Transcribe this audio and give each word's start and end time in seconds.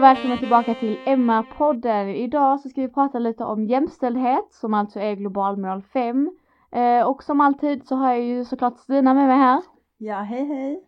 och 0.00 0.04
välkomna 0.04 0.36
tillbaka 0.36 0.74
till 0.74 0.96
MR-podden. 1.06 2.08
Idag 2.08 2.60
så 2.60 2.68
ska 2.68 2.80
vi 2.80 2.88
prata 2.88 3.18
lite 3.18 3.44
om 3.44 3.64
jämställdhet 3.64 4.52
som 4.52 4.74
alltså 4.74 5.00
är 5.00 5.14
globalmål 5.14 5.82
5. 5.82 6.30
Eh, 6.70 7.06
och 7.06 7.22
som 7.22 7.40
alltid 7.40 7.86
så 7.86 7.96
har 7.96 8.10
jag 8.12 8.22
ju 8.22 8.44
såklart 8.44 8.78
Stina 8.78 9.14
med 9.14 9.28
mig 9.28 9.36
här. 9.36 9.62
Ja, 9.98 10.16
hej 10.16 10.44
hej. 10.44 10.84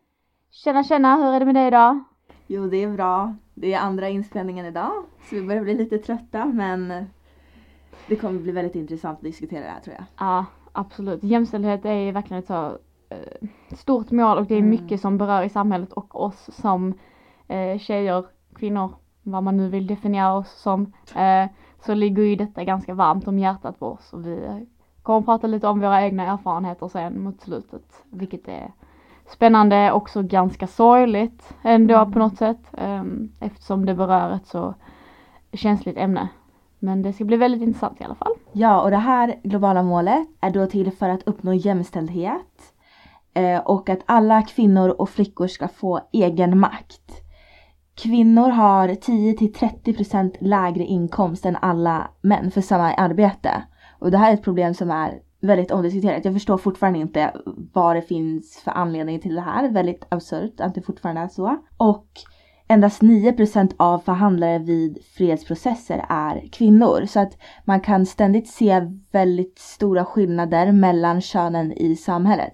Tjena 0.51 0.85
tjena, 0.85 1.17
hur 1.17 1.27
är 1.27 1.41
det 1.41 1.47
med 1.47 1.55
dig 1.55 1.67
idag? 1.67 2.05
Jo, 2.47 2.67
det 2.67 2.77
är 2.77 2.91
bra. 2.91 3.35
Det 3.55 3.75
är 3.75 3.81
andra 3.81 4.09
inspelningen 4.09 4.67
idag, 4.67 4.93
så 5.23 5.35
vi 5.37 5.43
börjar 5.47 5.63
bli 5.63 5.75
lite 5.75 5.99
trötta 5.99 6.45
men 6.45 6.93
det 8.09 8.17
kommer 8.17 8.41
bli 8.41 8.53
väldigt 8.53 8.75
intressant 8.75 9.19
att 9.19 9.25
diskutera 9.25 9.61
det 9.65 9.71
här 9.71 9.81
tror 9.81 9.97
jag. 9.97 10.05
Ja, 10.19 10.45
absolut. 10.73 11.23
Jämställdhet 11.25 11.85
är 11.85 12.13
verkligen 12.13 12.43
ett 12.43 12.47
så 12.49 12.67
eh, 13.09 13.49
stort 13.77 14.11
mål 14.11 14.39
och 14.39 14.47
det 14.47 14.55
är 14.55 14.59
Mm. 14.59 14.71
mycket 14.71 15.01
som 15.01 15.19
berör 15.19 15.43
i 15.43 15.49
samhället 15.49 15.93
och 15.93 16.21
oss 16.25 16.51
som 16.53 16.95
eh, 17.49 17.79
tjejer, 17.79 18.25
kvinnor, 18.55 18.91
vad 19.23 19.43
man 19.43 19.57
nu 19.57 19.69
vill 19.69 19.87
definiera 19.87 20.35
oss 20.35 20.51
som. 20.63 20.93
Eh, 21.17 21.47
så 21.87 21.95
ligger 21.95 22.23
ju 22.23 22.37
detta 22.37 22.65
ganska 22.65 22.95
varmt 22.95 23.29
om 23.29 23.39
hjärtat 23.39 23.79
på 23.79 23.87
oss 23.87 24.13
och 24.13 24.27
vi 24.27 24.67
kommer 25.03 25.19
att 25.19 25.25
prata 25.25 25.47
lite 25.47 25.69
om 25.69 25.81
våra 25.81 26.03
egna 26.03 26.27
erfarenheter 26.27 26.89
sen 26.89 27.23
mot 27.23 27.41
slutet, 27.41 28.03
vilket 28.11 28.49
är 28.49 28.73
spännande, 29.27 29.93
också 29.93 30.23
ganska 30.23 30.67
sorgligt 30.67 31.55
ändå 31.63 31.95
Mm. 31.95 32.13
på 32.13 32.19
något 32.19 32.37
sätt 32.39 32.61
eh, 32.73 33.03
eftersom 33.41 33.87
det 33.87 33.95
berör 33.95 34.31
ett 34.31 34.47
så 34.47 34.75
känsligt 35.53 35.97
ämne. 35.97 36.29
Men 36.79 37.03
det 37.03 37.13
ska 37.13 37.25
bli 37.25 37.37
väldigt 37.37 37.63
intressant 37.63 38.01
i 38.01 38.05
alla 38.05 38.15
fall. 38.15 38.33
Ja, 38.53 38.83
och 38.83 38.91
det 38.91 38.97
här 38.97 39.41
globala 39.43 39.83
målet 39.83 40.29
är 40.41 40.51
då 40.51 40.67
till 40.67 40.93
för 40.93 41.09
att 41.09 41.23
uppnå 41.23 41.53
jämställdhet 41.55 42.73
eh, 43.35 43.59
och 43.59 43.89
att 43.89 44.01
alla 44.07 44.43
kvinnor 44.43 44.89
och 44.89 45.11
flickor 45.11 45.47
ska 45.47 45.69
få 45.69 46.01
egen 46.13 46.59
makt. 46.59 47.02
Kvinnor 47.95 48.49
har 48.49 48.89
10-30% 48.89 50.37
lägre 50.41 50.85
inkomst 50.85 51.47
än 51.47 51.57
alla 51.57 52.11
män 52.21 52.51
för 52.51 52.61
samma 52.61 52.95
arbete. 52.95 53.63
Och 53.99 54.11
det 54.11 54.19
här 54.19 54.31
är 54.31 54.35
ett 54.35 54.43
problem 54.43 54.75
som 54.75 54.91
är 54.91 55.21
väldigt 55.41 55.71
omdiskuterat. 55.71 56.25
Jag 56.25 56.35
förstår 56.35 56.59
fortfarande 56.59 56.99
inte 56.99 57.33
vad 57.73 57.97
det 57.97 58.03
finns 58.03 58.61
för 58.65 58.71
anledning 58.71 59.21
till 59.21 59.35
det 59.35 59.41
här. 59.41 59.69
Väldigt 59.69 60.07
absurt 60.09 60.61
att 60.61 60.75
det 60.75 60.83
fortfarande 60.83 61.21
är 61.21 61.29
så. 61.29 61.57
Och 61.77 62.07
endast 62.69 63.03
9% 63.03 63.73
av 63.77 63.99
förhandlare 63.99 64.59
vid 64.59 64.99
fredsprocesser 65.17 66.05
är 66.09 66.49
kvinnor. 66.53 67.07
Så 67.07 67.21
att 67.21 67.39
man 67.65 67.81
kan 67.81 68.07
ständigt 68.07 68.49
se 68.49 68.81
väldigt 69.13 69.59
stora 69.59 70.05
skillnader 70.05 70.73
mellan 70.73 71.21
könen 71.21 71.73
i 71.73 71.97
samhället. 71.97 72.53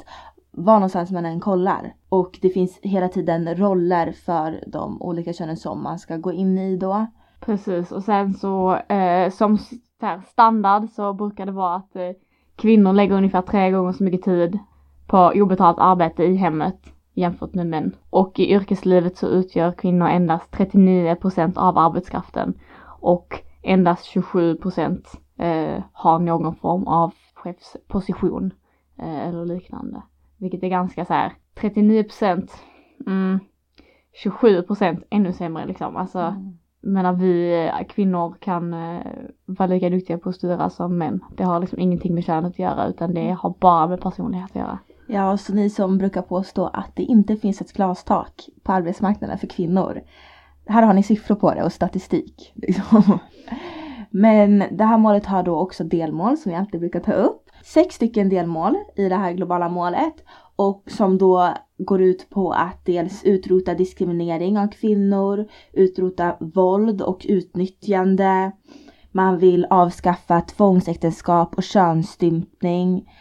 Var 0.65 0.75
någonstans 0.75 1.11
man 1.11 1.27
än 1.27 1.41
kollar. 1.41 1.95
Och 2.09 2.39
det 2.43 2.51
finns 2.51 2.79
hela 2.83 3.09
tiden 3.09 3.55
roller 3.57 4.13
för 4.13 4.65
de 4.67 5.03
olika 5.03 5.33
könen 5.33 5.57
som 5.57 5.83
man 5.83 5.99
ska 5.99 6.17
gå 6.17 6.33
in 6.33 6.59
i 6.59 6.77
då. 6.77 7.07
Precis 7.41 7.93
och 7.93 8.05
sen 8.05 8.35
så 8.35 8.77
eh, 8.77 9.31
som 9.31 9.59
så 9.59 9.77
här 10.01 10.21
standard 10.27 10.89
så 10.91 11.13
brukar 11.13 11.47
det 11.47 11.53
vara 11.53 11.77
att 11.77 11.97
eh, 11.97 12.11
kvinnor 12.57 12.93
lägger 12.93 13.17
ungefär 13.17 13.43
tre 13.43 13.71
gånger 13.71 13.93
så 13.93 14.05
mycket 14.05 14.23
tid 14.23 14.59
på 15.07 15.33
obetalt 15.35 15.79
arbete 15.79 16.25
i 16.25 16.37
hemmet 16.37 16.93
jämfört 17.15 17.55
med 17.55 17.67
män. 17.67 17.97
Och 18.11 18.39
i 18.39 18.53
yrkeslivet 18.53 19.17
så 19.17 19.27
utgör 19.27 19.73
kvinnor 19.73 20.09
endast 20.09 20.51
39 20.51 21.15
procent 21.15 21.59
av 21.59 21.79
arbetskraften 21.79 22.55
och 23.01 23.43
endast 23.63 24.05
27 24.05 24.57
procent 24.57 25.21
eh, 25.39 25.83
har 25.93 26.19
någon 26.19 26.55
form 26.55 26.87
av 26.87 27.15
chefsposition 27.35 28.53
eh, 28.99 29.29
eller 29.29 29.45
liknande. 29.45 30.03
Vilket 30.39 30.63
är 30.63 30.69
ganska 30.69 31.05
så 31.05 31.13
här 31.13 31.33
39 31.55 32.03
procent, 32.03 32.53
mm, 33.07 33.39
27 34.23 34.63
procent 34.63 35.07
ännu 35.11 35.33
sämre 35.33 35.67
liksom. 35.67 35.97
Alltså 35.97 36.35
menar 36.81 37.13
vi 37.13 37.65
eh, 37.67 37.87
kvinnor 37.89 38.37
kan 38.41 38.75
eh, 38.75 39.01
vara 39.47 39.67
lika 39.67 39.91
duktiga 39.91 40.19
på 40.19 40.29
att 40.29 40.35
styra 40.35 40.71
som 40.71 40.99
män. 40.99 41.21
Det 41.37 41.45
har 41.45 41.61
liksom 41.61 41.79
ingenting 41.79 42.15
med 42.15 42.25
könet 42.25 42.53
att 42.53 42.59
göra 42.59 42.87
utan 42.87 43.15
det 43.15 43.31
har 43.31 43.55
bara 43.61 43.87
med 43.89 44.01
personlighet 44.01 44.51
att 44.51 44.57
göra. 44.57 44.79
Ja, 45.07 45.37
så 45.37 45.55
ni 45.55 45.71
som 45.71 45.99
brukar 45.99 46.23
påstå 46.23 46.67
att 46.67 46.97
det 46.97 47.03
inte 47.03 47.37
finns 47.37 47.61
ett 47.61 47.73
glastak 47.73 48.49
på 48.63 48.73
arbetsmarknaden 48.73 49.39
för 49.39 49.47
kvinnor. 49.47 50.01
Här 50.67 50.83
har 50.83 50.95
ni 50.95 51.03
siffror 51.03 51.35
på 51.35 51.55
det 51.55 51.63
och 51.63 51.73
statistik. 51.73 52.53
Liksom. 52.57 53.19
Men 54.11 54.65
det 54.71 54.85
här 54.85 54.99
målet 54.99 55.27
har 55.27 55.43
då 55.43 55.57
också 55.57 55.85
delmål 55.85 56.37
som 56.37 56.53
vi 56.53 56.59
alltid 56.59 56.81
brukar 56.81 57.01
ta 57.01 57.13
upp. 57.13 57.48
Sex 57.75 57.95
stycken 57.95 58.29
delmål 58.29 58.77
i 58.97 59.09
det 59.09 59.17
här 59.17 59.33
globala 59.33 59.69
målet 59.69 60.15
och 60.57 60.83
som 60.87 61.19
då 61.19 61.55
går 61.79 62.03
ut 62.03 62.31
på 62.31 62.53
att 62.53 62.85
dels 62.85 63.25
utrota 63.25 63.75
diskriminering 63.75 64.59
av 64.59 64.69
kvinnor, 64.69 65.49
utrota 65.73 66.37
våld 66.41 67.03
och 67.03 67.27
utnyttjande. 67.29 68.53
Man 69.13 69.39
vill 69.39 69.67
avskaffa 69.71 70.41
tvångsäktenskap 70.41 71.55
och 71.55 71.63
könsstympning 71.63 73.13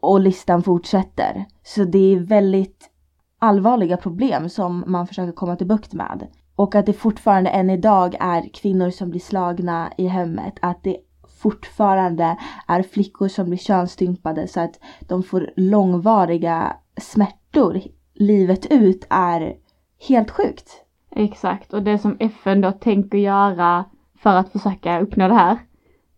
och 0.00 0.20
listan 0.20 0.62
fortsätter. 0.62 1.44
Så 1.62 1.84
det 1.84 2.14
är 2.14 2.20
väldigt 2.20 2.90
allvarliga 3.38 3.96
problem 3.96 4.48
som 4.48 4.84
man 4.86 5.06
försöker 5.06 5.32
komma 5.32 5.56
till 5.56 5.66
bukt 5.66 5.92
med. 5.92 6.26
Och 6.56 6.74
att 6.74 6.86
det 6.86 6.92
fortfarande 6.92 7.50
än 7.50 7.70
idag 7.70 8.16
är 8.20 8.48
kvinnor 8.54 8.90
som 8.90 9.10
blir 9.10 9.20
slagna 9.20 9.92
i 9.96 10.06
hemmet. 10.06 10.54
Att 10.62 10.82
det 10.82 10.96
fortfarande 11.42 12.36
är 12.66 12.82
flickor 12.82 13.28
som 13.28 13.46
blir 13.46 13.58
könsstympade 13.58 14.48
så 14.48 14.60
att 14.60 14.78
de 15.00 15.22
får 15.22 15.50
långvariga 15.56 16.76
smärtor 17.00 17.80
livet 18.14 18.66
ut 18.70 19.06
är 19.10 19.56
helt 20.08 20.30
sjukt. 20.30 20.84
Exakt 21.10 21.74
och 21.74 21.82
det 21.82 21.98
som 21.98 22.16
FN 22.20 22.60
då 22.60 22.72
tänker 22.72 23.18
göra 23.18 23.84
för 24.18 24.30
att 24.30 24.52
försöka 24.52 25.00
uppnå 25.00 25.28
det 25.28 25.34
här 25.34 25.58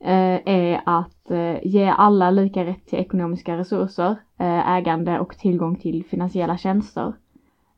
eh, 0.01 0.55
är 0.55 0.81
att 0.87 1.31
eh, 1.31 1.67
ge 1.67 1.87
alla 1.87 2.31
lika 2.31 2.65
rätt 2.65 2.87
till 2.87 2.99
ekonomiska 2.99 3.57
resurser, 3.57 4.17
eh, 4.39 4.71
ägande 4.71 5.21
och 5.21 5.39
tillgång 5.39 5.77
till 5.77 6.05
finansiella 6.05 6.57
tjänster. 6.57 7.13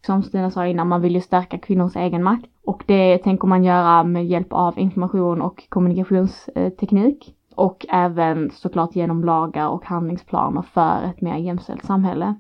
Som 0.07 0.23
Stina 0.23 0.51
sa 0.51 0.67
innan, 0.67 0.89
man 0.89 1.01
vill 1.01 1.15
ju 1.15 1.21
stärka 1.21 1.59
kvinnors 1.59 1.97
egen 1.97 2.23
makt 2.23 2.51
och 2.67 2.85
det 2.87 3.19
tänker 3.19 3.49
man 3.49 3.65
göra 3.65 4.05
med 4.05 4.27
hjälp 4.27 4.53
av 4.53 4.79
information 4.79 5.43
och 5.43 5.65
kommunikationsteknik 5.69 7.35
och 7.55 7.87
även 7.89 8.51
såklart 8.51 8.97
genom 8.97 9.25
lagar 9.25 9.69
och 9.69 9.85
handlingsplaner 9.85 10.63
för 10.63 11.03
ett 11.05 11.21
mer 11.21 11.37
jämställt 11.37 11.85
samhälle. 11.85 12.35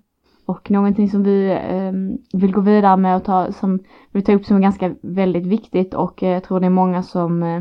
Och 0.46 0.70
någonting 0.70 1.08
som 1.08 1.22
vi 1.22 1.50
eh, 1.50 1.92
vill 2.40 2.52
gå 2.52 2.60
vidare 2.60 2.96
med 2.96 3.16
och 3.16 3.24
ta, 3.24 3.52
som 3.52 3.78
vi 4.10 4.22
tar 4.22 4.34
upp 4.34 4.44
som 4.44 4.56
är 4.56 4.60
ganska 4.60 4.94
väldigt 5.02 5.46
viktigt 5.46 5.94
och 5.94 6.22
eh, 6.22 6.30
jag 6.30 6.44
tror 6.44 6.60
det 6.60 6.66
är 6.66 6.70
många 6.70 7.02
som 7.02 7.42
eh, 7.42 7.60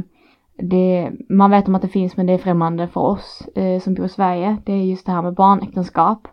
det, 0.58 1.12
man 1.30 1.52
vet 1.52 1.68
om 1.68 1.76
att 1.76 1.82
det 1.82 1.88
finns 1.88 2.18
men 2.18 2.26
det 2.26 2.34
är 2.34 2.38
främmande 2.38 2.88
för 2.88 3.02
oss 3.02 3.48
eh, 3.56 3.80
som 3.80 3.94
bor 3.94 4.06
i 4.06 4.10
Sverige. 4.10 4.58
Det 4.66 4.74
är 4.74 4.84
just 4.84 5.06
det 5.06 5.12
här 5.12 5.22
med 5.22 5.34
barnäktenskap. 5.34 6.28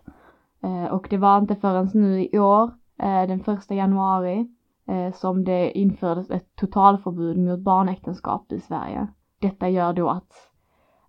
Eh, 0.62 0.94
och 0.94 1.06
det 1.10 1.16
var 1.16 1.38
inte 1.38 1.56
förrän 1.56 1.90
nu 1.94 2.28
i 2.32 2.38
år, 2.38 2.70
eh, 3.02 3.28
den 3.28 3.40
första 3.40 3.74
januari, 3.74 4.46
Eh, 4.90 5.12
som 5.12 5.44
det 5.44 5.78
infördes 5.78 6.30
ett 6.30 6.56
totalförbud 6.56 7.38
mot 7.38 7.60
barnäktenskap 7.60 8.52
i 8.52 8.60
Sverige. 8.60 9.06
Detta 9.38 9.68
gör 9.68 9.92
då 9.92 10.08
att 10.08 10.32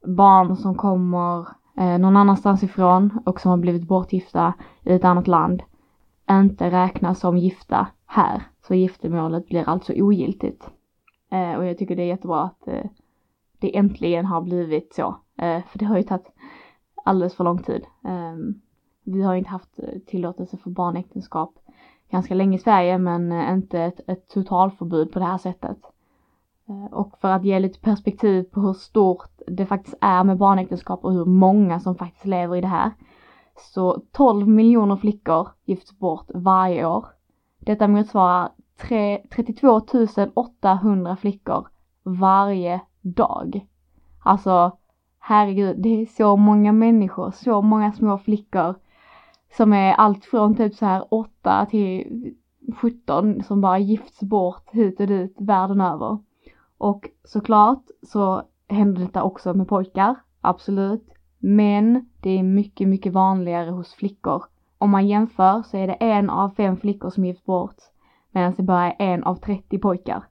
barn 0.06 0.56
som 0.56 0.76
kommer 0.76 1.48
eh, 1.78 1.98
någon 1.98 2.18
annanstans 2.18 2.64
ifrån 2.64 3.20
och 3.26 3.42
som 3.42 3.52
har 3.52 3.58
blivit 3.58 3.88
bortgifta 3.88 4.54
i 4.84 4.94
ett 4.94 5.06
annat 5.06 5.28
land 5.28 5.64
inte 6.30 6.72
räknas 6.72 7.20
som 7.20 7.38
gifta 7.38 7.88
här. 8.06 8.44
Så 8.68 8.76
giftermålet 8.76 9.48
blir 9.48 9.70
alltså 9.70 9.94
ogiltigt. 9.94 10.70
Eh, 11.32 11.54
och 11.54 11.66
jag 11.66 11.78
tycker 11.78 11.96
det 11.96 12.02
är 12.02 12.08
jättebra 12.08 12.42
att 12.42 12.68
det 13.60 13.78
äntligen 13.78 14.26
har 14.26 14.42
blivit 14.42 14.94
så. 14.94 15.16
För 15.38 15.80
det 15.80 15.86
har 15.86 15.98
ju 15.98 16.04
tagit 16.04 16.32
alldeles 17.06 17.36
för 17.36 17.44
lång 17.44 17.64
tid. 17.64 17.86
Ehm, 18.04 18.62
vi 19.04 19.22
har 19.22 19.34
ju 19.34 19.40
inte 19.40 19.50
haft 19.50 19.80
tillåtelse 20.08 20.58
för 20.58 20.70
barnäktenskap 20.70 21.54
ganska 22.12 22.36
länge 22.36 22.58
i 22.58 22.60
Sverige 22.60 22.98
men 22.98 23.32
eh, 23.32 23.54
inte 23.54 23.82
ett, 23.82 24.00
ett 24.08 24.28
totalförbud 24.28 25.12
på 25.12 25.20
det 25.20 25.26
här 25.26 25.38
sättet. 25.38 25.78
Eh, 26.70 26.94
och 26.94 27.18
för 27.22 27.28
att 27.28 27.46
ge 27.46 27.60
lite 27.60 27.80
perspektiv 27.80 28.44
på 28.44 28.62
hur 28.62 28.74
stort 28.74 29.32
det 29.48 29.66
faktiskt 29.66 29.98
är 30.02 30.24
med 30.24 30.38
barnäktenskap 30.38 31.06
och 31.06 31.14
hur 31.14 31.26
många 31.26 31.80
som 31.80 31.96
faktiskt 31.96 32.26
lever 32.26 32.56
i 32.56 32.62
det 32.62 32.68
här. 32.68 32.92
Så 33.58 34.02
12 34.12 34.48
miljoner 34.48 34.96
flickor 34.96 35.48
gifts 35.66 36.00
bort 36.00 36.26
varje 36.34 36.86
år. 36.86 37.06
Detta 37.60 37.88
motsvarar 37.88 38.50
32 39.36 39.82
800 40.34 41.16
flickor 41.16 41.68
varje 42.04 42.82
dag. 43.02 43.68
Alltså, 44.24 44.78
herregud, 45.20 45.82
det 45.82 46.02
är 46.02 46.06
så 46.06 46.38
många 46.38 46.72
människor, 46.72 47.32
så 47.32 47.62
många 47.62 47.92
små 47.92 48.18
flickor 48.18 48.76
som 49.58 49.74
är 49.74 49.94
allt 49.94 50.26
från 50.26 50.56
typ 50.56 50.76
så 50.76 50.86
här 50.86 51.06
8 51.10 51.66
till 51.70 52.36
17 52.76 53.44
som 53.44 53.62
bara 53.62 53.80
gifts 53.80 54.20
bort 54.20 54.70
hit 54.72 55.00
och 55.00 55.08
dit 55.08 55.36
världen 55.40 55.82
över. 55.82 56.18
Och 56.78 57.10
såklart 57.24 57.84
så 58.04 58.44
händer 58.68 59.02
detta 59.02 59.24
också 59.24 59.54
med 59.54 59.68
pojkar, 59.68 60.16
absolut. 60.42 61.10
Men 61.40 62.10
det 62.22 62.30
är 62.30 62.44
mycket, 62.44 62.88
mycket 62.88 63.14
vanligare 63.14 63.70
hos 63.70 63.94
flickor. 63.94 64.44
Om 64.78 64.90
man 64.90 65.08
jämför 65.08 65.62
så 65.62 65.78
är 65.78 65.88
det 65.88 65.94
en 65.94 66.30
av 66.30 66.50
fem 66.50 66.78
flickor 66.78 67.10
som 67.10 67.26
gifts 67.26 67.46
bort 67.46 67.76
medan 68.32 68.54
det 68.58 68.64
bara 68.64 68.92
är 68.92 69.14
en 69.14 69.24
av 69.24 69.36
30 69.36 69.80
pojkar. 69.80 70.24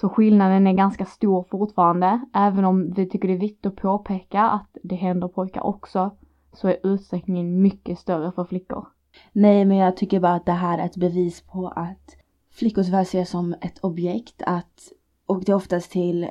Så 0.00 0.08
skillnaden 0.08 0.66
är 0.66 0.72
ganska 0.72 1.04
stor 1.04 1.44
fortfarande, 1.50 2.20
även 2.34 2.64
om 2.64 2.92
vi 2.92 3.08
tycker 3.08 3.28
det 3.28 3.34
är 3.34 3.38
viktigt 3.38 3.66
att 3.66 3.76
påpeka 3.76 4.42
att 4.42 4.76
det 4.82 4.94
händer 4.94 5.28
pojkar 5.28 5.66
också, 5.66 6.10
så 6.52 6.68
är 6.68 6.76
utsträckningen 6.82 7.62
mycket 7.62 7.98
större 7.98 8.32
för 8.32 8.44
flickor. 8.44 8.86
Nej, 9.32 9.64
men 9.64 9.76
jag 9.76 9.96
tycker 9.96 10.20
bara 10.20 10.34
att 10.34 10.46
det 10.46 10.52
här 10.52 10.78
är 10.78 10.86
ett 10.86 10.96
bevis 10.96 11.40
på 11.40 11.68
att 11.68 12.16
flickor 12.50 12.82
tyvärr 12.82 13.02
ses 13.02 13.30
som 13.30 13.54
ett 13.60 13.78
objekt. 13.78 14.42
Att, 14.46 14.92
och 15.26 15.44
det 15.44 15.52
är 15.52 15.56
oftast 15.56 15.90
till 15.90 16.30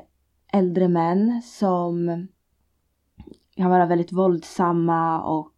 äldre 0.53 0.87
män 0.87 1.41
som 1.41 2.27
kan 3.55 3.69
vara 3.69 3.85
väldigt 3.85 4.11
våldsamma 4.11 5.21
och 5.21 5.53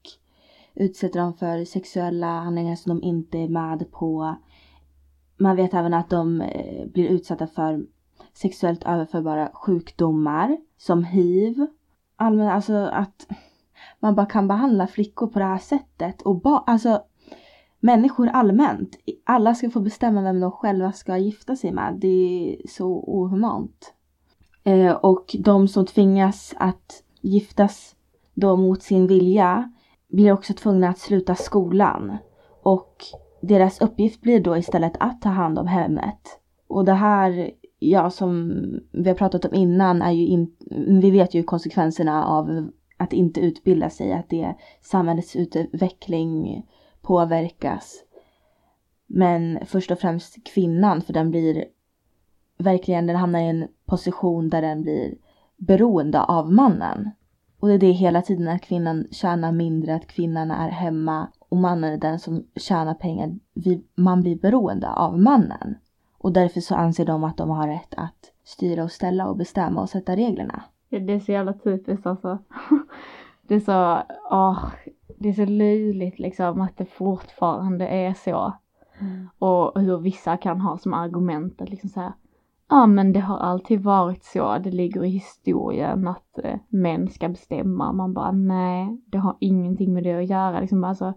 utsätter 0.73 1.19
dem 1.19 1.33
för 1.33 1.65
sexuella 1.65 2.39
handlingar 2.39 2.75
som 2.75 2.99
de 2.99 3.07
inte 3.07 3.37
är 3.37 3.47
med 3.47 3.91
på. 3.91 4.35
Man 5.37 5.55
vet 5.55 5.73
även 5.73 5.93
att 5.93 6.09
de 6.09 6.41
eh, 6.41 6.87
blir 6.87 7.07
utsatta 7.07 7.47
för 7.47 7.85
sexuellt 8.33 8.83
överförbara 8.83 9.51
sjukdomar 9.53 10.57
som 10.77 11.03
hiv. 11.03 11.67
Allmän, 12.15 12.47
alltså 12.47 12.73
att 12.73 13.27
man 13.99 14.15
bara 14.15 14.25
kan 14.25 14.47
behandla 14.47 14.87
flickor 14.87 15.27
på 15.27 15.39
det 15.39 15.45
här 15.45 15.57
sättet 15.57 16.21
och 16.21 16.41
ba, 16.41 16.63
alltså 16.67 17.01
människor 17.79 18.27
allmänt. 18.27 18.97
Alla 19.23 19.55
ska 19.55 19.69
få 19.69 19.79
bestämma 19.79 20.21
vem 20.21 20.39
de 20.39 20.51
själva 20.51 20.91
ska 20.91 21.17
gifta 21.17 21.55
sig 21.55 21.71
med. 21.71 21.97
Det 21.97 22.07
är 22.07 22.67
så 22.67 23.03
ohumant. 23.07 23.93
Eh, 24.63 24.91
och 24.91 25.35
de 25.39 25.67
som 25.67 25.85
tvingas 25.85 26.53
att 26.57 27.03
giftas 27.21 27.95
då 28.33 28.55
mot 28.55 28.83
sin 28.83 29.07
vilja 29.07 29.71
blir 30.07 30.31
också 30.31 30.53
tvungna 30.53 30.89
att 30.89 30.99
sluta 30.99 31.35
skolan. 31.35 32.17
Och 32.63 32.95
deras 33.41 33.81
uppgift 33.81 34.21
blir 34.21 34.39
då 34.39 34.57
istället 34.57 34.93
att 34.99 35.21
ta 35.21 35.29
hand 35.29 35.59
om 35.59 35.67
hemmet. 35.67 36.39
Och 36.67 36.85
det 36.85 36.93
här, 36.93 37.51
ja 37.79 38.09
som 38.09 38.53
vi 38.91 39.09
har 39.09 39.15
pratat 39.15 39.45
om 39.45 39.53
innan, 39.53 40.01
är 40.01 40.11
ju 40.11 40.27
in, 40.27 40.55
vi 41.01 41.11
vet 41.11 41.33
ju 41.33 41.43
konsekvenserna 41.43 42.25
av 42.25 42.69
att 42.99 43.13
inte 43.13 43.39
utbilda 43.39 43.89
sig, 43.89 44.13
att 44.13 44.29
det 44.29 44.55
samhällets 44.81 45.35
utveckling 45.35 46.65
påverkas. 47.01 48.03
Men 49.07 49.59
först 49.65 49.91
och 49.91 49.99
främst 49.99 50.43
kvinnan, 50.43 51.01
för 51.01 51.13
den 51.13 51.31
blir 51.31 51.65
verkligen, 52.57 53.07
den 53.07 53.15
hamnar 53.15 53.39
i 53.39 53.47
en 53.49 53.67
position 53.85 54.49
där 54.49 54.61
den 54.61 54.81
blir 54.81 55.15
beroende 55.57 56.21
av 56.21 56.51
mannen. 56.51 57.09
Och 57.59 57.67
det 57.67 57.73
är 57.73 57.79
det 57.79 57.91
hela 57.91 58.21
tiden 58.21 58.47
att 58.47 58.61
kvinnan 58.61 59.07
tjänar 59.11 59.51
mindre, 59.51 59.95
att 59.95 60.07
kvinnan 60.07 60.51
är 60.51 60.69
hemma 60.69 61.27
och 61.49 61.57
mannen 61.57 61.93
är 61.93 61.97
den 61.97 62.19
som 62.19 62.43
tjänar 62.55 62.93
pengar. 62.93 63.39
Vi, 63.53 63.83
man 63.95 64.21
blir 64.21 64.35
beroende 64.35 64.89
av 64.89 65.19
mannen. 65.19 65.75
Och 66.17 66.33
därför 66.33 66.61
så 66.61 66.75
anser 66.75 67.05
de 67.05 67.23
att 67.23 67.37
de 67.37 67.49
har 67.49 67.67
rätt 67.67 67.93
att 67.97 68.31
styra 68.43 68.83
och 68.83 68.91
ställa 68.91 69.27
och 69.27 69.37
bestämma 69.37 69.81
och 69.81 69.89
sätta 69.89 70.15
reglerna. 70.15 70.63
Det 70.89 71.13
är 71.13 71.19
så 71.19 71.31
jävla 71.31 71.53
typiskt 71.53 72.05
alltså. 72.05 72.37
Det 73.41 73.55
är 73.55 73.59
så, 73.59 74.01
åh, 74.31 74.65
det 75.17 75.29
är 75.29 75.33
så 75.33 75.45
löjligt 75.45 76.19
liksom 76.19 76.61
att 76.61 76.77
det 76.77 76.85
fortfarande 76.85 77.87
är 77.87 78.13
så. 78.13 78.53
Mm. 78.99 79.29
Och 79.39 79.81
hur 79.81 79.97
vissa 79.97 80.37
kan 80.37 80.61
ha 80.61 80.77
som 80.77 80.93
argument 80.93 81.61
att 81.61 81.69
liksom 81.69 81.89
säga 81.89 82.13
Ja 82.71 82.85
men 82.85 83.13
det 83.13 83.19
har 83.19 83.37
alltid 83.37 83.83
varit 83.83 84.23
så, 84.23 84.57
det 84.57 84.71
ligger 84.71 85.03
i 85.03 85.09
historien 85.09 86.07
att 86.07 86.39
eh, 86.43 86.59
män 86.69 87.07
ska 87.07 87.29
bestämma. 87.29 87.91
Man 87.91 88.13
bara 88.13 88.31
nej, 88.31 89.01
det 89.05 89.17
har 89.17 89.37
ingenting 89.39 89.93
med 89.93 90.03
det 90.03 90.13
att 90.13 90.29
göra. 90.29 90.59
Liksom, 90.59 90.83
alltså, 90.83 91.13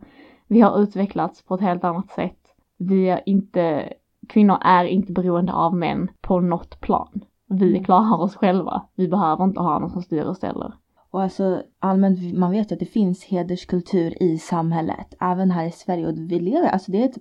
vi 0.46 0.60
har 0.60 0.82
utvecklats 0.82 1.42
på 1.42 1.54
ett 1.54 1.60
helt 1.60 1.84
annat 1.84 2.10
sätt. 2.10 2.54
Vi 2.76 3.08
är 3.08 3.20
inte, 3.26 3.92
kvinnor 4.28 4.56
är 4.60 4.84
inte 4.84 5.12
beroende 5.12 5.52
av 5.52 5.76
män 5.76 6.10
på 6.20 6.40
något 6.40 6.80
plan. 6.80 7.24
Vi 7.52 7.68
mm. 7.68 7.84
klarar 7.84 8.20
oss 8.20 8.36
själva. 8.36 8.86
Vi 8.94 9.08
behöver 9.08 9.44
inte 9.44 9.60
ha 9.60 9.78
någon 9.78 9.90
som 9.90 10.02
styr 10.02 10.22
och 10.22 10.36
ställer. 10.36 10.72
Och 11.10 11.22
alltså 11.22 11.62
allmänt, 11.78 12.34
man 12.34 12.50
vet 12.50 12.70
ju 12.70 12.74
att 12.74 12.80
det 12.80 12.86
finns 12.86 13.24
hederskultur 13.24 14.22
i 14.22 14.38
samhället. 14.38 15.14
Även 15.20 15.50
här 15.50 15.66
i 15.66 15.70
Sverige. 15.70 16.06
Och 16.06 16.14
vi 16.16 16.40
lever, 16.40 16.68
alltså 16.68 16.92
det 16.92 17.02
är 17.02 17.08
ett, 17.08 17.18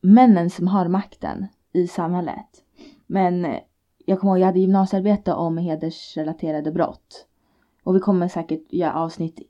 männen 0.00 0.50
som 0.50 0.68
har 0.68 0.88
makten 0.88 1.46
i 1.72 1.86
samhället. 1.86 2.46
Men 3.06 3.46
jag 4.06 4.20
kommer 4.20 4.32
ihåg, 4.32 4.40
jag 4.40 4.46
hade 4.46 4.60
gymnasiearbete 4.60 5.34
om 5.34 5.58
hedersrelaterade 5.58 6.72
brott. 6.72 7.26
Och 7.84 7.96
vi 7.96 8.00
kommer 8.00 8.28
säkert 8.28 8.72
göra 8.72 8.94
avsnitt 8.94 9.40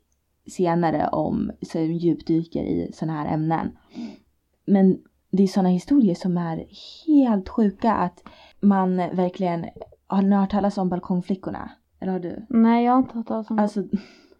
senare 0.47 1.07
om, 1.07 1.51
så 1.61 1.79
djupdyker 1.79 2.63
i 2.63 2.91
sådana 2.93 3.13
här 3.13 3.33
ämnen. 3.33 3.77
Men 4.65 4.97
det 5.31 5.43
är 5.43 5.47
sådana 5.47 5.69
historier 5.69 6.15
som 6.15 6.37
är 6.37 6.65
helt 7.07 7.49
sjuka 7.49 7.93
att 7.93 8.23
man 8.59 8.97
verkligen, 8.97 9.65
har 10.07 10.21
ni 10.21 10.35
hört 10.35 10.51
talas 10.51 10.77
om 10.77 10.89
balkongflickorna? 10.89 11.71
Eller 11.99 12.11
har 12.11 12.19
du? 12.19 12.45
Nej, 12.49 12.85
jag 12.85 12.91
har 12.91 12.99
inte 12.99 13.17
hört 13.17 13.27
talas 13.27 13.49
om 13.49 13.55
det. 13.55 13.61
Alltså, 13.61 13.83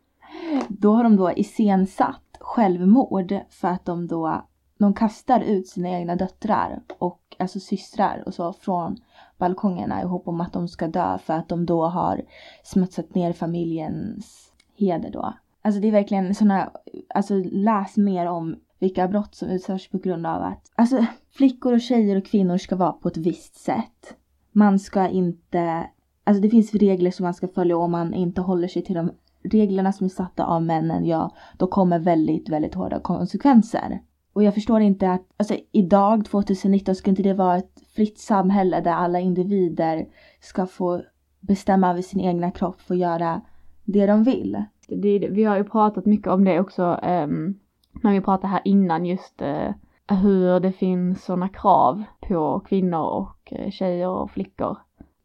då 0.70 0.94
har 0.94 1.04
de 1.04 1.16
då 1.16 1.32
iscensatt 1.32 2.38
självmord 2.40 3.40
för 3.50 3.68
att 3.68 3.86
de 3.86 4.08
då, 4.08 4.46
de 4.80 4.94
kastar 4.94 5.40
ut 5.40 5.68
sina 5.68 5.90
egna 5.90 6.16
döttrar 6.16 6.84
och 6.98 7.22
alltså 7.40 7.60
systrar 7.60 8.24
och 8.26 8.34
så 8.34 8.54
från 8.54 8.98
balkongerna 9.38 10.02
i 10.02 10.06
hopp 10.06 10.28
om 10.28 10.42
att 10.42 10.54
de 10.54 10.68
ska 10.68 10.88
dö 10.88 11.18
för 11.18 11.34
att 11.34 11.50
de 11.50 11.66
då 11.66 11.86
har 11.86 12.22
smutsat 12.64 13.16
ner 13.16 13.34
familjens 13.34 14.52
heder 14.78 15.12
då. 15.12 15.34
Alltså 15.62 15.82
det 15.82 15.88
är 15.88 15.92
verkligen 15.92 16.36
sådana, 16.36 16.72
alltså 17.10 17.34
läs 17.52 17.98
mer 17.98 18.26
om 18.26 18.56
vilka 18.80 19.08
brott 19.08 19.36
som 19.36 19.50
utförs 19.50 19.90
på 19.90 19.98
grund 19.98 20.28
av 20.28 20.44
att, 20.44 20.72
alltså 20.76 21.06
flickor 21.32 21.74
och 21.74 21.82
tjejer 21.82 22.18
och 22.18 22.26
kvinnor 22.26 22.58
ska 22.58 22.76
vara 22.76 22.92
på 22.92 23.08
ett 23.08 23.18
visst 23.18 23.56
sätt. 23.56 24.18
Man 24.58 24.80
ska 24.80 25.08
inte, 25.08 25.88
alltså 26.24 26.42
det 26.42 26.50
finns 26.50 26.74
regler 26.74 27.12
som 27.12 27.24
man 27.24 27.34
ska 27.34 27.48
följa 27.48 27.78
och 27.78 27.84
om 27.84 27.92
man 27.92 28.14
inte 28.14 28.42
håller 28.42 28.68
sig 28.68 28.84
till 28.84 28.96
de 28.96 29.12
reglerna 29.44 29.92
som 29.92 30.06
är 30.06 30.10
satta 30.10 30.46
av 30.46 30.64
männen, 30.64 31.06
ja, 31.06 31.32
då 31.58 31.68
kommer 31.68 32.00
väldigt, 32.00 32.50
väldigt 32.50 32.76
hårda 32.76 33.00
konsekvenser. 33.00 34.00
Och 34.34 34.44
jag 34.44 34.54
förstår 34.54 34.82
inte 34.82 35.12
att, 35.12 35.26
alltså 35.38 35.56
idag 35.72 36.26
2019 36.26 36.96
ska 36.96 37.10
inte 37.10 37.24
det 37.24 37.34
vara 37.34 37.58
ett 37.58 37.82
fritt 37.96 38.20
samhälle 38.20 38.82
där 38.82 38.92
alla 38.92 39.20
individer 39.20 40.06
ska 40.40 40.66
få 40.66 41.02
bestämma 41.40 41.90
över 41.90 42.02
sin 42.02 42.20
egna 42.20 42.52
kropp, 42.52 42.82
få 42.82 42.96
göra 42.96 43.42
det 43.84 44.06
de 44.06 44.24
vill. 44.24 44.64
Det, 44.88 45.28
vi 45.32 45.44
har 45.44 45.58
ju 45.58 45.64
pratat 45.64 46.06
mycket 46.06 46.28
om 46.28 46.44
det 46.44 46.60
också 46.60 46.84
um, 46.84 47.60
när 47.92 48.14
vi 48.14 48.22
pratade 48.22 48.48
här 48.48 48.62
innan 48.66 49.06
just 49.06 49.42
uh, 49.42 49.72
hur 50.18 50.60
det 50.60 50.72
finns 50.72 51.24
sådana 51.24 51.50
krav 51.50 52.04
på 52.28 52.60
kvinnor 52.60 53.02
och 53.02 53.54
eh, 53.54 53.70
tjejer 53.70 54.10
och 54.10 54.32
flickor. 54.32 54.78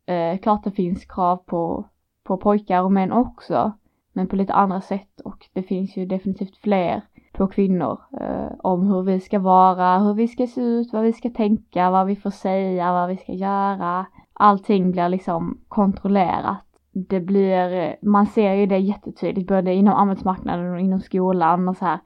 Eh, 0.07 0.39
klart 0.39 0.65
det 0.65 0.71
finns 0.71 1.05
krav 1.05 1.37
på, 1.37 1.85
på 2.25 2.37
pojkar 2.37 2.83
och 2.83 2.93
män 2.93 3.13
också, 3.13 3.73
men 4.13 4.27
på 4.27 4.37
lite 4.37 4.55
andra 4.55 4.81
sätt 4.81 5.21
och 5.25 5.49
det 5.53 5.63
finns 5.63 5.97
ju 5.97 6.07
definitivt 6.07 6.57
fler 6.57 7.03
på 7.33 7.47
kvinnor 7.47 8.01
eh, 8.21 8.53
om 8.59 8.87
hur 8.87 9.03
vi 9.03 9.21
ska 9.21 9.39
vara, 9.39 9.99
hur 9.99 10.15
vi 10.15 10.29
ska 10.29 10.47
se 10.47 10.61
ut, 10.61 10.93
vad 10.93 11.03
vi 11.03 11.13
ska 11.13 11.31
tänka, 11.31 11.91
vad 11.91 12.07
vi 12.07 12.17
får 12.17 12.31
säga, 12.31 12.93
vad 12.93 13.09
vi 13.09 13.17
ska 13.17 13.33
göra. 13.33 14.07
Allting 14.33 14.91
blir 14.91 15.09
liksom 15.09 15.61
kontrollerat. 15.69 16.65
Det 16.93 17.21
blir, 17.21 17.75
eh, 17.75 17.93
man 18.03 18.27
ser 18.27 18.55
ju 18.55 18.67
det 18.67 18.79
jättetydligt 18.79 19.49
både 19.49 19.75
inom 19.75 19.95
arbetsmarknaden 19.95 20.73
och 20.73 20.81
inom 20.81 21.01
skolan 21.01 21.69
och 21.69 21.77
så 21.77 21.85
här. 21.85 21.99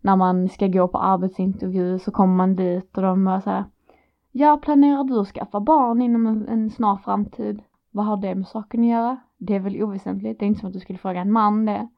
När 0.00 0.16
man 0.16 0.48
ska 0.48 0.66
gå 0.66 0.88
på 0.88 0.98
arbetsintervju 0.98 1.98
så 1.98 2.10
kommer 2.10 2.34
man 2.34 2.56
dit 2.56 2.96
och 2.96 3.02
de 3.02 3.24
bara 3.24 3.40
så 3.40 3.50
här. 3.50 3.64
Ja, 4.36 4.58
planerar 4.62 5.04
du 5.04 5.20
att 5.20 5.28
skaffa 5.28 5.60
barn 5.60 6.02
inom 6.02 6.26
en, 6.26 6.48
en 6.48 6.70
snar 6.70 6.96
framtid? 6.96 7.62
Vad 7.90 8.06
har 8.06 8.16
det 8.16 8.34
med 8.34 8.46
saken 8.46 8.80
att 8.80 8.86
göra? 8.86 9.16
Det 9.38 9.54
är 9.54 9.60
väl 9.60 9.82
oväsentligt. 9.82 10.38
Det 10.38 10.44
är 10.44 10.46
inte 10.46 10.60
som 10.60 10.66
att 10.66 10.72
du 10.72 10.80
skulle 10.80 10.98
fråga 10.98 11.20
en 11.20 11.32
man 11.32 11.64
det. 11.64 11.88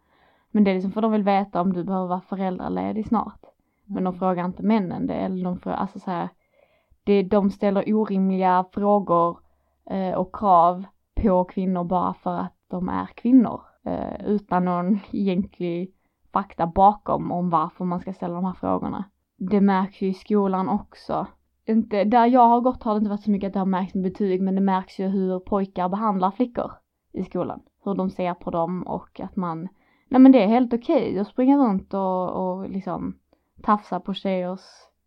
Men 0.50 0.64
det 0.64 0.70
är 0.70 0.74
liksom 0.74 0.92
för 0.92 1.02
de 1.02 1.12
vill 1.12 1.22
veta 1.22 1.60
om 1.60 1.72
du 1.72 1.84
behöver 1.84 2.06
vara 2.06 2.20
föräldraledig 2.20 3.06
snart. 3.06 3.40
Men 3.84 4.04
de 4.04 4.08
mm. 4.08 4.18
frågar 4.18 4.44
inte 4.44 4.62
männen 4.62 5.06
det 5.06 5.14
eller 5.14 5.44
de 5.44 5.58
frågar, 5.58 5.76
alltså 5.76 5.98
så 5.98 6.10
här, 6.10 6.28
det, 7.04 7.22
de 7.22 7.50
ställer 7.50 7.94
orimliga 7.94 8.64
frågor 8.72 9.38
eh, 9.90 10.14
och 10.14 10.36
krav 10.36 10.84
på 11.22 11.44
kvinnor 11.44 11.84
bara 11.84 12.14
för 12.14 12.38
att 12.38 12.56
de 12.68 12.88
är 12.88 13.06
kvinnor. 13.06 13.60
Eh, 13.84 14.26
utan 14.26 14.64
någon 14.64 14.98
egentlig 15.10 15.94
fakta 16.32 16.66
bakom 16.66 17.32
om 17.32 17.50
varför 17.50 17.84
man 17.84 18.00
ska 18.00 18.12
ställa 18.12 18.34
de 18.34 18.44
här 18.44 18.54
frågorna. 18.54 19.04
Det 19.36 19.60
märks 19.60 20.02
ju 20.02 20.08
i 20.08 20.14
skolan 20.14 20.68
också. 20.68 21.26
Inte, 21.68 22.04
där 22.04 22.26
jag 22.26 22.48
har 22.48 22.60
gått 22.60 22.82
har 22.82 22.94
det 22.94 22.98
inte 22.98 23.10
varit 23.10 23.22
så 23.22 23.30
mycket 23.30 23.46
att 23.46 23.52
det 23.52 23.58
har 23.58 23.66
märkts 23.66 23.94
med 23.94 24.04
betyg 24.04 24.42
men 24.42 24.54
det 24.54 24.60
märks 24.60 25.00
ju 25.00 25.06
hur 25.06 25.38
pojkar 25.38 25.88
behandlar 25.88 26.30
flickor 26.30 26.72
i 27.12 27.24
skolan. 27.24 27.60
Hur 27.84 27.94
de 27.94 28.10
ser 28.10 28.34
på 28.34 28.50
dem 28.50 28.82
och 28.82 29.20
att 29.20 29.36
man 29.36 29.68
nej 30.08 30.20
men 30.20 30.32
det 30.32 30.42
är 30.42 30.46
helt 30.46 30.74
okej 30.74 31.10
okay 31.10 31.18
att 31.18 31.28
springa 31.28 31.58
runt 31.58 31.94
och, 31.94 32.30
och 32.30 32.70
liksom 32.70 33.18
tafsa 33.62 34.00
på 34.00 34.14
tjejers 34.14 34.60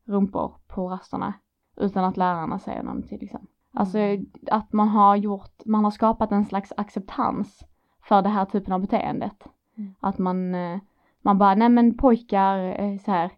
rumpor 0.05 0.55
på 0.67 0.89
rasterna 0.89 1.33
utan 1.77 2.03
att 2.03 2.17
lärarna 2.17 2.59
säger 2.59 2.83
någonting 2.83 3.19
liksom. 3.19 3.47
Alltså 3.73 3.97
mm. 3.97 4.25
att 4.51 4.73
man 4.73 4.87
har 4.87 5.15
gjort, 5.15 5.65
man 5.65 5.83
har 5.83 5.91
skapat 5.91 6.31
en 6.31 6.45
slags 6.45 6.73
acceptans 6.77 7.63
för 8.03 8.21
det 8.21 8.29
här 8.29 8.45
typen 8.45 8.73
av 8.73 8.81
beteendet. 8.81 9.47
Mm. 9.77 9.95
Att 9.99 10.17
man, 10.17 10.55
eh, 10.55 10.79
man 11.21 11.37
bara, 11.37 11.55
nej 11.55 11.69
men 11.69 11.97
pojkar, 11.97 12.97
så 12.97 13.11
här, 13.11 13.31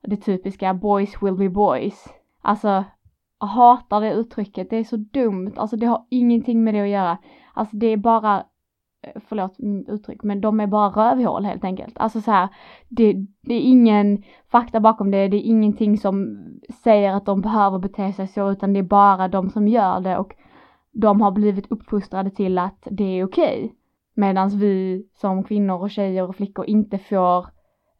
det 0.00 0.16
typiska 0.16 0.74
boys 0.74 1.22
will 1.22 1.36
be 1.36 1.48
boys. 1.48 2.08
Alltså 2.42 2.84
Jag 3.40 3.46
hatar 3.46 4.00
det 4.00 4.12
uttrycket, 4.12 4.70
det 4.70 4.76
är 4.76 4.84
så 4.84 4.96
dumt, 4.96 5.52
alltså 5.56 5.76
det 5.76 5.86
har 5.86 6.06
ingenting 6.10 6.64
med 6.64 6.74
det 6.74 6.80
att 6.80 6.88
göra. 6.88 7.18
Alltså 7.54 7.76
det 7.76 7.86
är 7.86 7.96
bara, 7.96 8.44
eh, 9.02 9.20
förlåt 9.28 9.56
uttryck, 9.88 10.22
men 10.22 10.40
de 10.40 10.60
är 10.60 10.66
bara 10.66 11.10
rövhål 11.10 11.44
helt 11.44 11.64
enkelt. 11.64 11.98
Alltså 11.98 12.20
så 12.20 12.30
här, 12.30 12.48
det, 12.88 13.14
det 13.40 13.54
är 13.54 13.60
ingen 13.60 14.22
fakta 14.50 14.80
bakom 14.80 15.10
det, 15.10 15.28
det 15.28 15.36
är 15.36 15.50
ingenting 15.50 15.98
som 15.98 16.38
säger 16.82 17.12
att 17.12 17.26
de 17.26 17.40
behöver 17.40 17.78
bete 17.78 18.12
sig 18.12 18.26
så, 18.26 18.50
utan 18.50 18.72
det 18.72 18.78
är 18.78 18.82
bara 18.84 19.28
de 19.28 19.50
som 19.50 19.68
gör 19.68 20.00
det 20.00 20.18
och 20.18 20.34
de 20.92 21.20
har 21.20 21.30
blivit 21.30 21.72
uppfostrade 21.72 22.30
till 22.30 22.58
att 22.58 22.88
det 22.90 23.04
är 23.04 23.24
okej. 23.24 23.64
Okay. 23.64 23.70
Medan 24.14 24.48
vi 24.48 25.06
som 25.14 25.44
kvinnor 25.44 25.82
och 25.82 25.90
tjejer 25.90 26.28
och 26.28 26.36
flickor 26.36 26.66
inte 26.66 26.98
får, 26.98 27.38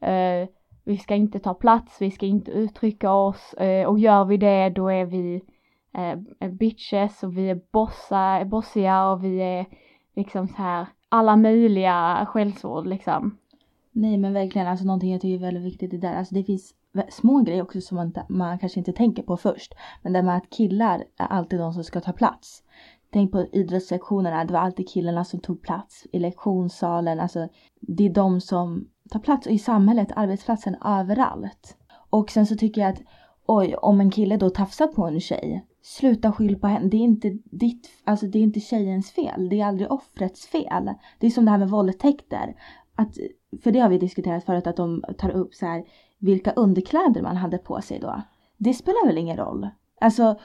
eh, 0.00 0.48
vi 0.90 0.98
ska 0.98 1.14
inte 1.14 1.38
ta 1.38 1.54
plats, 1.54 2.02
vi 2.02 2.10
ska 2.10 2.26
inte 2.26 2.50
uttrycka 2.50 3.12
oss 3.12 3.54
eh, 3.54 3.86
och 3.86 3.98
gör 3.98 4.24
vi 4.24 4.36
det 4.36 4.70
då 4.70 4.88
är 4.88 5.04
vi 5.04 5.42
eh, 5.94 6.10
eh, 6.40 6.52
bitches 6.52 7.22
och 7.22 7.38
vi 7.38 7.50
är 7.50 7.60
bossa, 7.72 8.44
bossiga 8.44 9.10
och 9.10 9.24
vi 9.24 9.40
är 9.40 9.66
liksom 10.16 10.48
så 10.48 10.54
här 10.56 10.86
alla 11.08 11.36
möjliga 11.36 12.26
skällsord 12.28 12.86
liksom. 12.86 13.38
Nej 13.92 14.18
men 14.18 14.32
verkligen, 14.32 14.66
alltså 14.66 14.84
någonting 14.84 15.12
jag 15.12 15.20
tycker 15.20 15.34
är 15.34 15.46
väldigt 15.46 15.64
viktigt 15.64 15.90
det 15.90 15.98
där, 15.98 16.14
alltså 16.14 16.34
det 16.34 16.44
finns 16.44 16.74
små 17.10 17.40
grejer 17.40 17.62
också 17.62 17.80
som 17.80 17.96
man, 17.96 18.14
man 18.28 18.58
kanske 18.58 18.80
inte 18.80 18.92
tänker 18.92 19.22
på 19.22 19.36
först. 19.36 19.74
Men 20.02 20.12
det 20.12 20.22
med 20.22 20.36
att 20.36 20.50
killar 20.50 21.04
är 21.16 21.26
alltid 21.26 21.58
de 21.58 21.72
som 21.72 21.84
ska 21.84 22.00
ta 22.00 22.12
plats. 22.12 22.62
Tänk 23.12 23.32
på 23.32 23.46
idrottslektionerna, 23.52 24.44
det 24.44 24.52
var 24.52 24.60
alltid 24.60 24.88
killarna 24.88 25.24
som 25.24 25.40
tog 25.40 25.62
plats 25.62 26.06
i 26.12 26.18
lektionssalen. 26.18 27.20
Alltså, 27.20 27.48
det 27.80 28.06
är 28.06 28.10
de 28.10 28.40
som 28.40 28.88
Ta 29.10 29.18
plats 29.18 29.46
i 29.46 29.58
samhället, 29.58 30.08
arbetsplatsen, 30.16 30.76
överallt. 30.84 31.76
Och 32.10 32.30
sen 32.30 32.46
så 32.46 32.56
tycker 32.56 32.80
jag 32.80 32.90
att 32.90 33.02
oj, 33.46 33.74
om 33.74 34.00
en 34.00 34.10
kille 34.10 34.36
då 34.36 34.50
tafsar 34.50 34.86
på 34.86 35.06
en 35.06 35.20
tjej, 35.20 35.66
sluta 35.82 36.32
skyll 36.32 36.56
på 36.58 36.66
henne. 36.66 36.88
Det 36.88 36.96
är 36.96 37.00
inte 37.00 37.38
ditt, 37.44 37.88
alltså 38.04 38.26
det 38.26 38.38
är 38.38 38.42
inte 38.42 38.60
tjejens 38.60 39.10
fel. 39.10 39.48
Det 39.48 39.60
är 39.60 39.66
aldrig 39.66 39.92
offrets 39.92 40.46
fel. 40.46 40.90
Det 41.18 41.26
är 41.26 41.30
som 41.30 41.44
det 41.44 41.50
här 41.50 41.58
med 41.58 41.70
våldtäkter. 41.70 42.54
Att, 42.94 43.16
för 43.62 43.72
det 43.72 43.80
har 43.80 43.88
vi 43.88 43.98
diskuterat 43.98 44.44
förut 44.44 44.66
att 44.66 44.76
de 44.76 45.04
tar 45.18 45.30
upp 45.30 45.54
så 45.54 45.66
här 45.66 45.84
vilka 46.18 46.52
underkläder 46.52 47.22
man 47.22 47.36
hade 47.36 47.58
på 47.58 47.80
sig 47.82 47.98
då. 47.98 48.22
Det 48.56 48.74
spelar 48.74 49.06
väl 49.06 49.18
ingen 49.18 49.36
roll? 49.36 49.68
Alltså, 50.00 50.38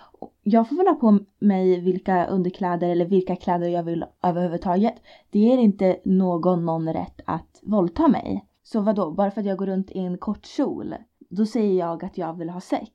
jag 0.44 0.70
får 0.70 0.76
väl 0.76 0.88
ha 0.88 0.94
på 0.94 1.20
mig 1.40 1.80
vilka 1.80 2.26
underkläder 2.26 2.90
eller 2.90 3.06
vilka 3.06 3.36
kläder 3.36 3.68
jag 3.68 3.84
vill 3.84 4.06
överhuvudtaget. 4.24 4.96
Det 5.30 5.40
ger 5.40 5.58
inte 5.58 6.00
någon 6.06 6.66
någon 6.66 6.94
rätt 6.94 7.22
att 7.26 7.60
våldta 7.64 8.08
mig. 8.08 8.46
Så 8.68 8.82
vad 8.82 8.96
då? 8.96 9.12
bara 9.12 9.32
för 9.32 9.42
att 9.42 9.48
jag 9.48 9.58
går 9.58 9.66
runt 9.66 9.92
i 9.92 10.00
en 10.00 10.18
kort 10.18 10.46
kjol, 10.46 10.96
då 11.30 11.46
säger 11.46 11.80
jag 11.80 12.06
att 12.06 12.18
jag 12.18 12.34
vill 12.34 12.50
ha 12.50 12.62
sex. 12.62 12.92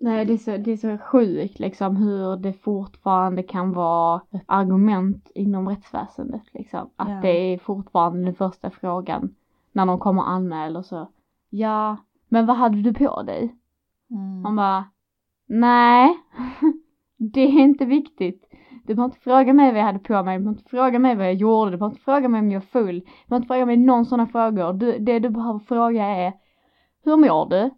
Nej, 0.00 0.24
det 0.24 0.32
är, 0.32 0.38
så, 0.38 0.56
det 0.56 0.72
är 0.72 0.76
så 0.76 0.98
sjukt 0.98 1.58
liksom 1.58 1.96
hur 1.96 2.36
det 2.36 2.52
fortfarande 2.52 3.42
kan 3.42 3.72
vara 3.72 4.20
ett 4.30 4.44
argument 4.46 5.30
inom 5.34 5.68
rättsväsendet 5.68 6.42
liksom. 6.52 6.90
Att 6.96 7.08
ja. 7.08 7.20
det 7.22 7.28
är 7.28 7.58
fortfarande 7.58 8.24
den 8.24 8.34
första 8.34 8.70
frågan 8.70 9.34
när 9.72 9.84
någon 9.84 9.98
kommer 9.98 10.22
och 10.22 10.30
anmäler 10.30 10.82
så. 10.82 11.08
Ja, 11.50 11.96
men 12.28 12.46
vad 12.46 12.56
hade 12.56 12.82
du 12.82 12.94
på 12.94 13.22
dig? 13.22 13.56
Mm. 14.10 14.42
Man 14.42 14.56
bara, 14.56 14.84
nej, 15.46 16.18
det 17.16 17.40
är 17.40 17.60
inte 17.60 17.84
viktigt. 17.84 18.53
Du 18.86 18.94
behöver 18.94 19.14
inte 19.14 19.24
fråga 19.24 19.52
mig 19.52 19.72
vad 19.72 19.80
jag 19.80 19.86
hade 19.86 19.98
på 19.98 20.22
mig, 20.22 20.38
du 20.38 20.44
behöver 20.44 20.58
inte 20.58 20.70
fråga 20.70 20.98
mig 20.98 21.16
vad 21.16 21.26
jag 21.26 21.34
gjorde, 21.34 21.70
du 21.70 21.76
behöver 21.76 21.92
inte 21.94 22.04
fråga 22.04 22.28
mig 22.28 22.40
om 22.40 22.50
jag 22.50 22.62
är 22.62 22.66
full, 22.66 23.00
du 23.00 23.28
behöver 23.28 23.36
inte 23.36 23.46
fråga 23.46 23.66
mig 23.66 23.76
någon 23.76 24.06
sådana 24.06 24.26
frågor. 24.26 24.72
Du, 24.72 24.98
det 24.98 25.18
du 25.18 25.28
behöver 25.28 25.58
fråga 25.58 26.04
är, 26.04 26.32
hur 27.04 27.16
mår 27.16 27.50
du? 27.50 27.70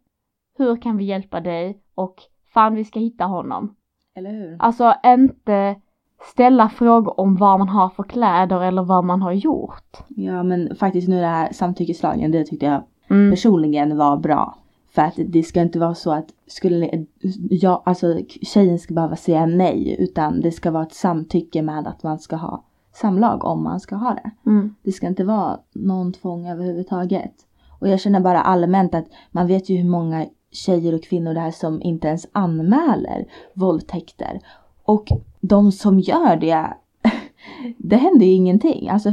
Hur 0.59 0.77
kan 0.83 0.97
vi 0.97 1.05
hjälpa 1.05 1.41
dig? 1.41 1.83
Och 1.95 2.15
fan 2.55 2.75
vi 2.75 2.85
ska 2.85 3.01
hitta 3.01 3.25
honom. 3.25 3.77
Eller 4.15 4.31
hur? 4.31 4.57
Alltså 4.59 4.95
inte 5.05 5.77
ställa 6.23 6.69
frågor 6.69 7.21
om 7.21 7.37
vad 7.37 7.59
man 7.59 7.69
har 7.69 7.89
för 7.89 8.03
kläder 8.03 8.61
eller 8.61 8.83
vad 8.83 9.05
man 9.05 9.23
har 9.23 9.33
gjort. 9.33 9.97
Ja 10.09 10.43
men 10.43 10.77
faktiskt 10.77 11.09
nu 11.09 11.21
det 11.21 11.27
här 11.27 11.53
samtyckeslagen, 11.53 12.31
det 12.31 12.45
tyckte 12.45 12.67
jag 12.67 12.83
mm. 13.11 13.31
personligen 13.31 13.97
var 13.97 14.17
bra. 14.17 14.55
För 14.97 15.03
att 15.03 15.15
det 15.17 15.43
ska 15.43 15.61
inte 15.61 15.79
vara 15.79 15.95
så 15.95 16.13
att 16.13 16.27
skulle 16.47 17.07
ja, 17.51 17.83
alltså 17.87 18.21
tjejen 18.43 18.79
ska 18.79 18.95
behöva 18.95 19.17
säga 19.17 19.47
nej 19.47 19.97
utan 19.99 20.41
det 20.41 20.53
ska 20.53 20.71
vara 20.71 20.83
ett 20.83 20.95
samtycke 20.95 21.63
med 21.63 21.87
att 21.87 22.03
man 22.03 22.19
ska 22.19 22.37
ha 22.37 22.65
samlag 22.93 23.45
om 23.45 23.63
man 23.63 23.81
ska 23.81 23.97
ha 23.97 24.15
det. 24.15 24.51
Mm. 24.51 24.75
Det 24.83 24.93
ska 24.93 25.07
inte 25.07 25.25
vara 25.25 25.61
någon 25.73 26.13
tvång 26.13 26.49
överhuvudtaget. 26.49 27.33
Och 27.79 27.89
jag 27.89 28.01
känner 28.01 28.21
bara 28.21 28.41
allmänt 28.41 28.95
att 28.95 29.07
man 29.31 29.47
vet 29.47 29.69
ju 29.69 29.77
hur 29.77 29.91
många 29.91 30.27
tjejer 30.51 30.95
och 30.95 31.03
kvinnor 31.03 31.35
det 31.35 31.41
är 31.41 31.51
som 31.51 31.83
inte 31.83 32.09
ens 32.09 32.27
anmäler 32.33 33.27
våldtäkter. 33.55 34.41
Och 34.85 35.09
de 35.41 35.73
som 35.73 36.01
gör 36.01 36.37
det, 36.37 36.75
det 37.79 37.97
händer 37.97 38.27
ju 38.27 38.33
ingenting. 38.33 38.89
Alltså 38.89 39.13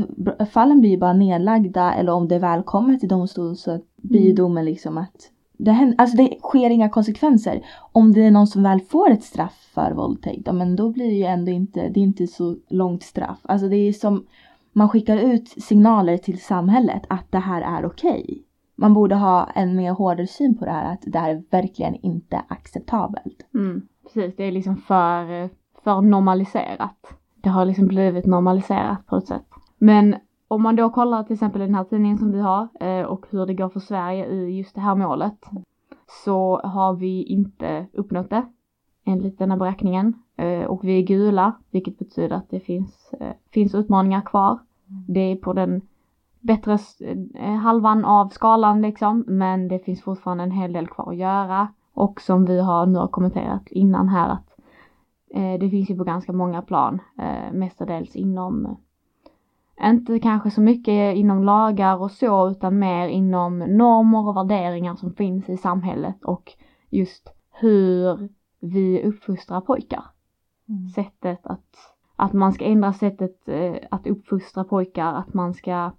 fallen 0.51 0.79
blir 0.79 0.89
ju 0.89 0.97
bara 0.97 1.13
nedlagda 1.13 1.93
eller 1.93 2.11
om 2.11 2.27
det 2.27 2.39
väl 2.39 2.63
kommer 2.63 2.97
till 2.97 3.09
domstol 3.09 3.55
så 3.55 3.79
blir 3.95 4.21
ju 4.21 4.25
mm. 4.25 4.35
domen 4.35 4.65
liksom 4.65 4.97
att 4.97 5.29
det, 5.57 5.71
händer, 5.71 5.95
alltså 5.97 6.17
det 6.17 6.37
sker 6.39 6.69
inga 6.69 6.89
konsekvenser. 6.89 7.65
Om 7.91 8.13
det 8.13 8.21
är 8.21 8.31
någon 8.31 8.47
som 8.47 8.63
väl 8.63 8.81
får 8.81 9.11
ett 9.11 9.23
straff 9.23 9.69
för 9.73 9.91
våldtäkt, 9.91 10.53
men 10.53 10.75
då 10.75 10.89
blir 10.89 11.05
det 11.05 11.15
ju 11.15 11.23
ändå 11.23 11.51
inte, 11.51 11.89
det 11.89 11.99
är 11.99 12.03
inte 12.03 12.27
så 12.27 12.55
långt 12.69 13.03
straff. 13.03 13.39
Alltså 13.41 13.67
det 13.67 13.75
är 13.75 13.93
som, 13.93 14.25
man 14.73 14.89
skickar 14.89 15.17
ut 15.17 15.49
signaler 15.49 16.17
till 16.17 16.41
samhället 16.41 17.03
att 17.09 17.31
det 17.31 17.39
här 17.39 17.61
är 17.61 17.85
okej. 17.85 18.23
Okay. 18.23 18.37
Man 18.75 18.93
borde 18.93 19.15
ha 19.15 19.49
en 19.55 19.75
mer 19.75 19.91
hårdare 19.91 20.27
syn 20.27 20.57
på 20.57 20.65
det 20.65 20.71
här, 20.71 20.93
att 20.93 21.03
det 21.05 21.19
här 21.19 21.29
är 21.29 21.43
verkligen 21.49 21.95
inte 21.95 22.41
acceptabelt. 22.47 23.45
Mm, 23.53 23.81
precis, 24.03 24.35
det 24.35 24.43
är 24.43 24.51
liksom 24.51 24.77
för, 24.77 25.49
för 25.83 26.01
normaliserat. 26.01 26.97
Det 27.35 27.49
har 27.49 27.65
liksom 27.65 27.87
blivit 27.87 28.25
normaliserat 28.25 29.05
på 29.05 29.15
ett 29.17 29.27
sätt. 29.27 29.45
Men 29.77 30.15
om 30.53 30.61
man 30.61 30.75
då 30.75 30.89
kollar 30.89 31.23
till 31.23 31.33
exempel 31.33 31.61
den 31.61 31.75
här 31.75 31.83
tidningen 31.83 32.17
som 32.17 32.31
vi 32.31 32.39
har 32.39 32.67
eh, 32.79 33.05
och 33.05 33.25
hur 33.29 33.45
det 33.45 33.53
går 33.53 33.69
för 33.69 33.79
Sverige 33.79 34.25
i 34.25 34.57
just 34.57 34.75
det 34.75 34.81
här 34.81 34.95
målet 34.95 35.45
så 36.23 36.61
har 36.63 36.93
vi 36.93 37.23
inte 37.23 37.87
uppnått 37.93 38.29
det 38.29 38.45
enligt 39.05 39.39
denna 39.39 39.57
beräkningen. 39.57 40.13
Eh, 40.35 40.63
och 40.63 40.83
vi 40.83 40.99
är 40.99 41.07
gula 41.07 41.53
vilket 41.71 41.99
betyder 41.99 42.35
att 42.35 42.49
det 42.49 42.59
finns, 42.59 43.13
eh, 43.19 43.33
finns 43.51 43.75
utmaningar 43.75 44.21
kvar. 44.21 44.59
Det 45.07 45.19
är 45.19 45.35
på 45.35 45.53
den 45.53 45.81
bättre 46.39 46.77
halvan 47.61 48.05
av 48.05 48.27
skalan 48.29 48.81
liksom 48.81 49.23
men 49.27 49.67
det 49.67 49.79
finns 49.79 50.01
fortfarande 50.01 50.43
en 50.43 50.51
hel 50.51 50.73
del 50.73 50.87
kvar 50.87 51.11
att 51.11 51.17
göra. 51.17 51.67
Och 51.93 52.21
som 52.21 52.45
vi 52.45 52.61
har 52.61 52.85
nu 52.85 52.99
har 52.99 53.07
kommenterat 53.07 53.67
innan 53.67 54.09
här 54.09 54.29
att 54.29 54.49
det 55.59 55.69
finns 55.69 55.89
ju 55.89 55.97
på 55.97 56.03
ganska 56.03 56.33
många 56.33 56.61
plan, 56.61 56.99
mestadels 57.51 58.15
inom 58.15 58.77
inte 59.81 60.19
kanske 60.19 60.51
så 60.51 60.61
mycket 60.61 61.15
inom 61.15 61.43
lagar 61.43 61.97
och 62.01 62.11
så 62.11 62.49
utan 62.49 62.79
mer 62.79 63.07
inom 63.07 63.59
normer 63.59 64.27
och 64.27 64.37
värderingar 64.37 64.95
som 64.95 65.13
finns 65.13 65.49
i 65.49 65.57
samhället 65.57 66.23
och 66.23 66.51
just 66.89 67.33
hur 67.51 68.29
vi 68.59 69.03
uppfostrar 69.03 69.61
pojkar. 69.61 70.03
Mm. 70.69 70.87
Sättet 70.87 71.47
att, 71.47 71.75
att 72.15 72.33
man 72.33 72.53
ska 72.53 72.65
ändra 72.65 72.93
sättet 72.93 73.49
eh, 73.49 73.75
att 73.91 74.07
uppfostra 74.07 74.63
pojkar, 74.63 75.13
att 75.13 75.33
man 75.33 75.53
ska 75.53 75.91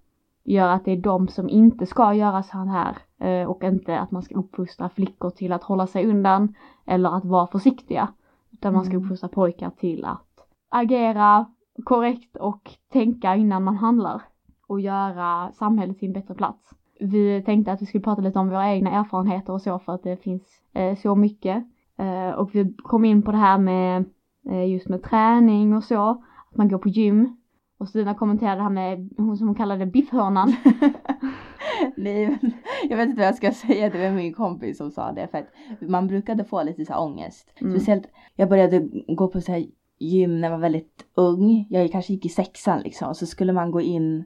göra 0.45 0.73
att 0.73 0.85
det 0.85 0.93
är 0.93 0.97
de 0.97 1.28
som 1.28 1.49
inte 1.49 1.87
ska 1.87 2.14
göra 2.14 2.43
så 2.43 2.59
här 2.59 2.97
eh, 3.19 3.50
och 3.50 3.64
inte 3.64 3.99
att 3.99 4.11
man 4.11 4.23
ska 4.23 4.35
uppfostra 4.35 4.88
flickor 4.88 5.31
till 5.31 5.52
att 5.52 5.64
hålla 5.64 5.87
sig 5.87 6.07
undan 6.07 6.54
eller 6.87 7.16
att 7.16 7.25
vara 7.25 7.47
försiktiga. 7.47 8.09
Utan 8.52 8.75
man 8.75 8.85
ska 8.85 8.95
mm. 8.95 9.04
uppfostra 9.04 9.28
pojkar 9.28 9.71
till 9.71 10.04
att 10.04 10.49
agera 10.69 11.47
korrekt 11.85 12.37
och 12.37 12.71
tänka 12.93 13.37
innan 13.37 13.64
man 13.64 13.76
handlar 13.76 14.23
och 14.66 14.81
göra 14.81 15.52
samhället 15.52 15.99
till 15.99 16.09
en 16.09 16.12
bättre 16.12 16.35
plats. 16.35 16.71
Vi 17.00 17.43
tänkte 17.43 17.73
att 17.73 17.83
vi 17.83 17.87
skulle 17.87 18.04
prata 18.04 18.23
lite 18.23 18.38
om 18.38 18.49
våra 18.49 18.73
egna 18.73 18.90
erfarenheter 18.90 19.52
och 19.52 19.62
så 19.62 19.78
för 19.78 19.95
att 19.95 20.02
det 20.02 20.16
finns 20.16 20.43
eh, 20.73 20.97
så 20.97 21.14
mycket. 21.14 21.64
Eh, 21.99 22.31
och 22.31 22.54
vi 22.54 22.75
kom 22.76 23.04
in 23.04 23.23
på 23.23 23.33
det 23.33 23.38
här 23.38 23.59
med 23.59 24.04
eh, 24.50 24.71
just 24.73 24.88
med 24.88 25.02
träning 25.02 25.76
och 25.76 25.85
så, 25.85 26.11
att 26.50 26.57
man 26.57 26.69
går 26.69 26.78
på 26.78 26.88
gym. 26.88 27.37
Och 27.78 27.88
Stina 27.88 28.14
kommenterade 28.14 28.57
det 28.57 28.62
här 28.62 28.71
med, 28.71 29.11
hon 29.16 29.37
som 29.37 29.47
hon 29.47 29.54
kallade 29.54 29.87
biffhörnan. 29.87 30.57
Nej 31.97 32.26
men 32.26 32.52
jag 32.88 32.97
vet 32.97 33.09
inte 33.09 33.21
vad 33.21 33.28
jag 33.28 33.35
ska 33.35 33.52
säga, 33.52 33.90
det 33.90 34.11
var 34.11 34.16
min 34.16 34.35
kompis 34.35 34.78
som 34.78 34.90
sa 34.90 35.12
det 35.12 35.28
för 35.31 35.38
att 35.38 35.49
man 35.81 36.07
brukade 36.07 36.45
få 36.45 36.62
lite 36.62 36.85
så 36.85 36.93
här 36.93 37.00
ångest. 37.00 37.52
Mm. 37.61 37.73
Speciellt, 37.73 38.07
jag 38.37 38.49
började 38.49 38.88
gå 39.09 39.28
på 39.28 39.40
så 39.40 39.52
här 39.52 39.66
gym 39.99 40.41
när 40.41 40.49
jag 40.49 40.57
var 40.57 40.63
väldigt 40.63 41.05
ung. 41.15 41.67
Jag 41.71 41.93
kanske 41.93 42.13
gick 42.13 42.27
i 42.27 42.29
sexan 42.29 42.81
liksom. 42.81 43.15
Så 43.15 43.27
skulle 43.27 43.53
man 43.53 43.71
gå 43.71 43.81
in, 43.81 44.25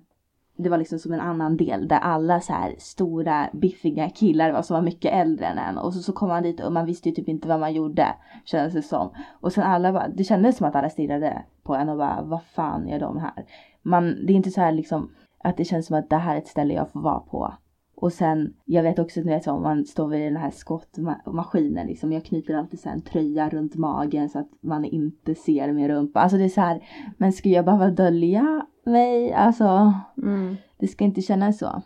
det 0.57 0.69
var 0.69 0.79
liksom 0.79 0.99
som 0.99 1.13
en 1.13 1.21
annan 1.21 1.57
del 1.57 1.89
där 1.89 1.99
alla 1.99 2.41
så 2.41 2.53
här 2.53 2.75
stora 2.79 3.51
biffiga 3.53 4.11
killar 4.11 4.53
var 4.53 4.63
som 4.63 4.75
var 4.75 4.83
mycket 4.83 5.13
äldre 5.13 5.47
än 5.47 5.59
en. 5.59 5.79
Och 5.79 5.95
så, 5.95 6.01
så 6.01 6.13
kom 6.13 6.29
man 6.29 6.43
dit 6.43 6.61
och 6.61 6.73
man 6.73 6.87
visste 6.87 7.09
ju 7.09 7.15
typ 7.15 7.29
inte 7.29 7.49
vad 7.49 7.61
man 7.61 7.75
gjorde. 7.75 8.07
Kändes 8.45 8.75
det 8.75 8.83
som. 8.83 9.11
Och 9.41 9.53
sen 9.53 9.65
alla 9.65 9.93
bara, 9.93 10.09
det 10.09 10.25
kändes 10.25 10.57
som 10.57 10.67
att 10.67 10.77
alla 10.77 10.91
stirrade 10.91 11.43
på 11.63 11.75
en 11.75 11.89
och 11.89 11.97
bara, 11.97 12.23
vad 12.23 12.43
fan 12.43 12.89
gör 12.89 13.01
de 13.01 13.19
här? 13.19 13.47
Man, 13.83 14.27
det 14.27 14.33
är 14.33 14.37
inte 14.37 14.51
så 14.51 14.61
här 14.61 14.73
liksom 14.73 15.11
att 15.45 15.57
det 15.57 15.65
känns 15.65 15.87
som 15.87 15.99
att 15.99 16.11
det 16.11 16.17
här 16.17 16.35
är 16.35 16.39
ett 16.39 16.47
ställe 16.47 16.75
jag 16.75 16.91
får 16.91 17.01
vara 17.01 17.21
på. 17.21 17.55
Och 18.01 18.13
sen, 18.13 18.55
jag 18.65 18.83
vet 18.83 18.99
också, 18.99 19.21
ni 19.21 19.27
vet 19.27 19.45
så, 19.45 19.53
om 19.53 19.63
man 19.63 19.85
står 19.85 20.09
vid 20.09 20.21
den 20.21 20.37
här 20.37 20.51
skottmaskinen 20.51 21.87
liksom, 21.87 22.13
jag 22.13 22.25
knyter 22.25 22.55
alltid 22.55 22.81
så 22.81 22.89
en 22.89 23.01
tröja 23.01 23.49
runt 23.49 23.77
magen 23.77 24.29
så 24.29 24.39
att 24.39 24.49
man 24.61 24.85
inte 24.85 25.35
ser 25.35 25.73
min 25.73 25.89
rumpa. 25.89 26.21
Alltså 26.21 26.37
det 26.39 26.45
är 26.45 26.49
så 26.49 26.61
här, 26.61 26.81
men 27.17 27.33
ska 27.33 27.49
jag 27.49 27.65
behöva 27.65 27.91
dölja 27.91 28.67
mig? 28.85 29.33
Alltså, 29.33 29.93
Mm. 30.23 30.57
det 30.79 30.87
ska 30.87 31.05
inte 31.05 31.23
kännas 31.23 31.59
så. 31.59 31.83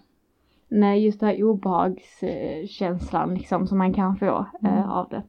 Nej, 0.68 1.04
just 1.04 1.20
det 1.20 1.26
här 1.26 1.42
obehagskänslan 1.42 3.34
liksom 3.34 3.66
som 3.66 3.78
man 3.78 3.92
kan 3.94 4.16
få 4.16 4.46
eh, 4.62 4.78
Mm. 4.78 4.90
av 4.90 5.08
det. 5.08 5.22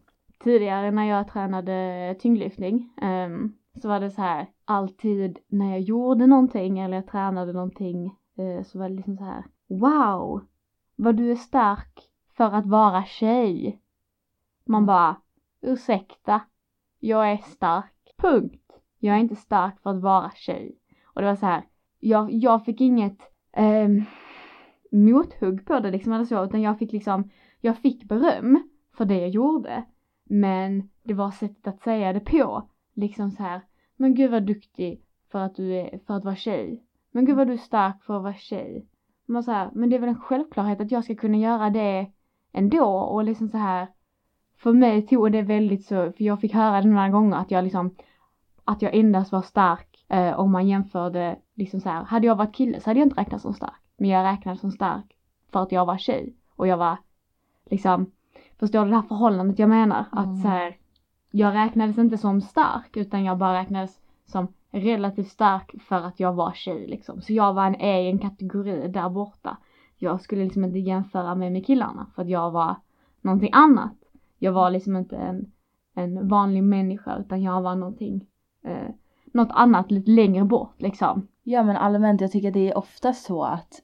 Tidigare 0.44 0.92
när 0.92 1.10
jag 1.10 1.28
tränade 1.28 2.16
tyngdlyftning 2.20 2.90
ehm, 3.02 3.54
så 3.82 3.88
var 3.88 4.00
det 4.00 4.12
så 4.12 4.22
här 4.22 4.48
alltid 4.66 5.40
när 5.48 5.70
jag 5.72 5.80
gjorde 5.80 6.28
någonting 6.28 6.80
eller 6.80 6.96
jag 6.96 7.08
tränade 7.08 7.54
någonting 7.54 8.06
eh, 8.38 8.64
så 8.64 8.80
var 8.80 8.90
det 8.90 8.96
liksom 8.96 9.18
så 9.18 9.24
här 9.24 9.44
wow 9.68 10.42
vad 11.04 11.16
du 11.16 11.32
är 11.32 11.36
stark 11.36 12.10
för 12.38 12.52
att 12.52 12.66
vara 12.66 13.04
tjej. 13.04 13.82
Man 14.66 14.86
bara 14.86 15.16
ursäkta 15.62 16.42
jag 17.00 17.32
är 17.32 17.38
stark 17.38 18.14
punkt. 18.18 18.80
Jag 19.00 19.16
är 19.16 19.20
inte 19.20 19.36
stark 19.36 19.82
för 19.82 19.90
att 19.90 20.02
vara 20.02 20.32
tjej. 20.36 20.78
Och 21.06 21.22
det 21.22 21.28
var 21.28 21.36
så 21.36 21.46
här 21.46 21.64
jag, 22.00 22.32
jag 22.32 22.66
fick 22.66 22.82
inget 22.82 23.18
ehm, 23.52 24.04
mothugg 24.92 25.66
på 25.66 25.80
det 25.80 25.92
liksom 25.92 26.14
eller 26.14 26.26
så 26.26 26.44
utan 26.44 26.62
jag 26.62 26.80
fick 26.80 26.92
liksom 26.92 27.30
jag 27.62 27.78
fick 27.78 28.04
beröm 28.04 28.70
för 28.98 29.06
det 29.06 29.18
jag 29.18 29.30
gjorde. 29.30 29.84
Men 30.24 30.90
det 31.04 31.14
var 31.14 31.32
sättet 31.32 31.68
att 31.68 31.82
säga 31.82 32.14
det 32.14 32.20
på. 32.20 32.70
Liksom 32.94 33.32
så 33.32 33.44
här, 33.44 33.62
men 33.96 34.16
gud 34.16 34.32
vad 34.32 34.44
duktig 34.44 35.06
för 35.32 35.40
att 35.40 35.56
du 35.56 35.74
är, 35.74 36.00
för 36.08 36.14
att 36.14 36.26
vara 36.26 36.36
tjej. 36.36 36.84
Men 37.12 37.26
gud 37.26 37.36
vad 37.36 37.48
du 37.48 37.54
är 37.54 37.58
stark 37.58 38.04
för 38.04 38.18
att 38.18 38.24
vara 38.24 38.34
tjej. 38.34 38.88
Man 39.26 39.44
så 39.44 39.52
här, 39.52 39.70
men 39.74 39.90
det 39.90 39.96
är 39.96 40.00
väl 40.00 40.10
en 40.10 40.20
självklarhet 40.22 40.82
att 40.82 40.92
jag 40.92 41.04
ska 41.04 41.16
kunna 41.16 41.38
göra 41.38 41.70
det 41.70 42.12
ändå 42.52 42.86
och 42.86 43.24
liksom 43.24 43.50
så 43.50 43.58
här. 43.58 43.88
För 44.58 44.74
mig 44.74 45.08
tog 45.08 45.32
det 45.32 45.42
väldigt 45.42 45.86
så, 45.86 46.12
för 46.12 46.24
jag 46.24 46.42
fick 46.42 46.54
höra 46.54 46.82
det 46.82 46.88
några 46.88 47.10
gånger 47.10 47.38
att 47.38 47.52
jag 47.52 47.64
liksom, 47.64 47.96
att 48.64 48.82
jag 48.82 48.96
endast 48.96 49.32
var 49.32 49.42
stark 49.42 50.06
eh, 50.10 50.40
om 50.40 50.52
man 50.52 50.68
jämförde 50.68 51.40
liksom 51.56 51.80
så 51.82 51.90
här, 51.90 52.04
hade 52.04 52.28
jag 52.28 52.36
varit 52.36 52.56
kille 52.56 52.80
så 52.80 52.90
hade 52.90 53.00
jag 53.00 53.06
inte 53.06 53.22
räknats 53.22 53.42
som 53.42 53.54
stark. 53.54 53.82
Men 53.98 54.10
jag 54.10 54.24
räknades 54.24 54.62
som 54.62 54.72
stark 54.72 55.16
för 55.52 55.64
att 55.64 55.72
jag 55.72 55.86
var 55.86 55.98
tjej 55.98 56.36
och 56.56 56.68
jag 56.68 56.78
var 56.78 56.98
liksom 57.70 58.12
Förstår 58.60 58.84
du 58.86 58.90
det 58.90 58.96
här 58.96 59.04
förhållandet 59.04 59.60
jag 59.60 59.70
menar? 59.70 60.06
Att 60.12 60.26
Mm. 60.26 60.42
så 60.42 60.48
här, 60.48 60.78
jag 61.32 61.54
räknades 61.56 61.98
inte 61.98 62.18
som 62.18 62.42
stark 62.42 62.98
utan 62.98 63.24
jag 63.24 63.38
bara 63.38 63.60
räknades 63.60 64.02
som 64.26 64.48
relativt 64.74 65.28
stark 65.28 65.76
för 65.82 65.96
att 65.96 66.20
jag 66.20 66.34
var 66.34 66.52
tjej 66.52 66.88
liksom. 66.88 67.22
Så 67.22 67.34
jag 67.34 67.54
var 67.54 67.66
en 67.66 67.76
egen 67.76 68.20
kategori 68.20 68.88
där 68.88 69.10
borta. 69.10 69.58
Jag 69.98 70.22
skulle 70.22 70.44
liksom 70.44 70.64
inte 70.64 70.80
jämföra 70.80 71.36
mig 71.36 71.50
med 71.50 71.66
killarna 71.66 72.08
för 72.16 72.22
att 72.22 72.30
jag 72.30 72.52
var 72.52 72.76
någonting 73.22 73.50
annat. 73.54 73.94
Jag 74.40 74.52
var 74.52 74.72
liksom 74.72 74.96
inte 74.96 75.16
en, 75.18 75.52
en 75.94 76.28
vanlig 76.28 76.64
människa 76.64 77.18
utan 77.18 77.42
jag 77.42 77.62
var 77.62 77.76
någonting, 77.76 78.26
eh, 78.64 78.90
något 79.26 79.52
annat 79.52 79.92
lite 79.92 80.12
längre 80.12 80.44
bort 80.46 80.82
liksom. 80.82 81.28
Ja 81.44 81.64
men 81.64 81.78
allmänt, 81.78 82.22
jag 82.22 82.32
tycker 82.32 82.52
det 82.52 82.70
är 82.72 82.78
ofta 82.78 83.14
så 83.14 83.44
att 83.44 83.82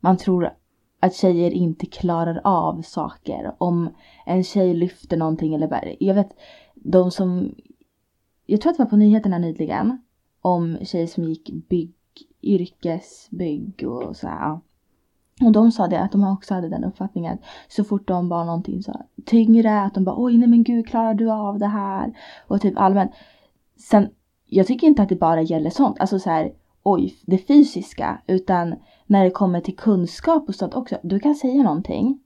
man 0.00 0.16
tror 0.16 0.50
att 1.00 1.14
tjejer 1.14 1.50
inte 1.50 1.86
klarar 1.86 2.40
av 2.44 2.82
saker. 2.82 3.54
Om 3.58 3.88
en 4.26 4.44
tjej 4.44 4.74
lyfter 4.74 5.16
någonting 5.16 5.54
eller 5.54 5.68
bara, 5.68 5.84
jag 6.00 6.14
vet 6.14 6.30
de 6.74 7.10
som, 7.10 7.54
jag 8.46 8.60
tror 8.60 8.70
att 8.70 8.76
det 8.76 8.82
var 8.84 8.90
på 8.90 8.96
nyheterna 8.96 9.38
nyligen 9.38 9.98
om 10.40 10.78
tjejer 10.82 11.06
som 11.06 11.24
gick 11.24 11.50
bygg, 11.68 11.94
yrkesbygg 12.42 13.84
och 13.88 14.16
så 14.16 14.28
här. 14.28 14.60
Och 15.42 15.52
de 15.52 15.72
sa 15.72 15.86
det 15.86 16.00
att 16.00 16.12
de 16.12 16.24
också 16.24 16.54
hade 16.54 16.68
den 16.68 16.84
uppfattningen 16.84 17.34
att 17.34 17.40
så 17.68 17.84
fort 17.84 18.08
de 18.08 18.28
var 18.28 18.44
någonting 18.44 18.82
så 18.82 19.00
tyngre 19.24 19.80
att 19.80 19.94
de 19.94 20.04
bara 20.04 20.14
oj 20.18 20.36
nej 20.36 20.48
men 20.48 20.64
gud 20.64 20.88
klarar 20.88 21.14
du 21.14 21.30
av 21.30 21.58
det 21.58 21.66
här? 21.66 22.18
Och 22.48 22.60
typ 22.60 22.78
allmänt. 22.78 23.12
Sen, 23.76 24.08
jag 24.46 24.66
tycker 24.66 24.86
inte 24.86 25.02
att 25.02 25.08
det 25.08 25.16
bara 25.16 25.42
gäller 25.42 25.70
sånt, 25.70 26.00
alltså 26.00 26.18
så 26.18 26.30
här 26.30 26.52
oj 26.82 27.16
det 27.22 27.38
fysiska 27.38 28.22
utan 28.26 28.74
när 29.06 29.24
det 29.24 29.30
kommer 29.30 29.60
till 29.60 29.76
kunskap 29.76 30.48
och 30.48 30.54
sånt 30.54 30.74
också. 30.74 30.96
Du 31.02 31.18
kan 31.18 31.34
säga 31.34 31.62
någonting. 31.62 32.20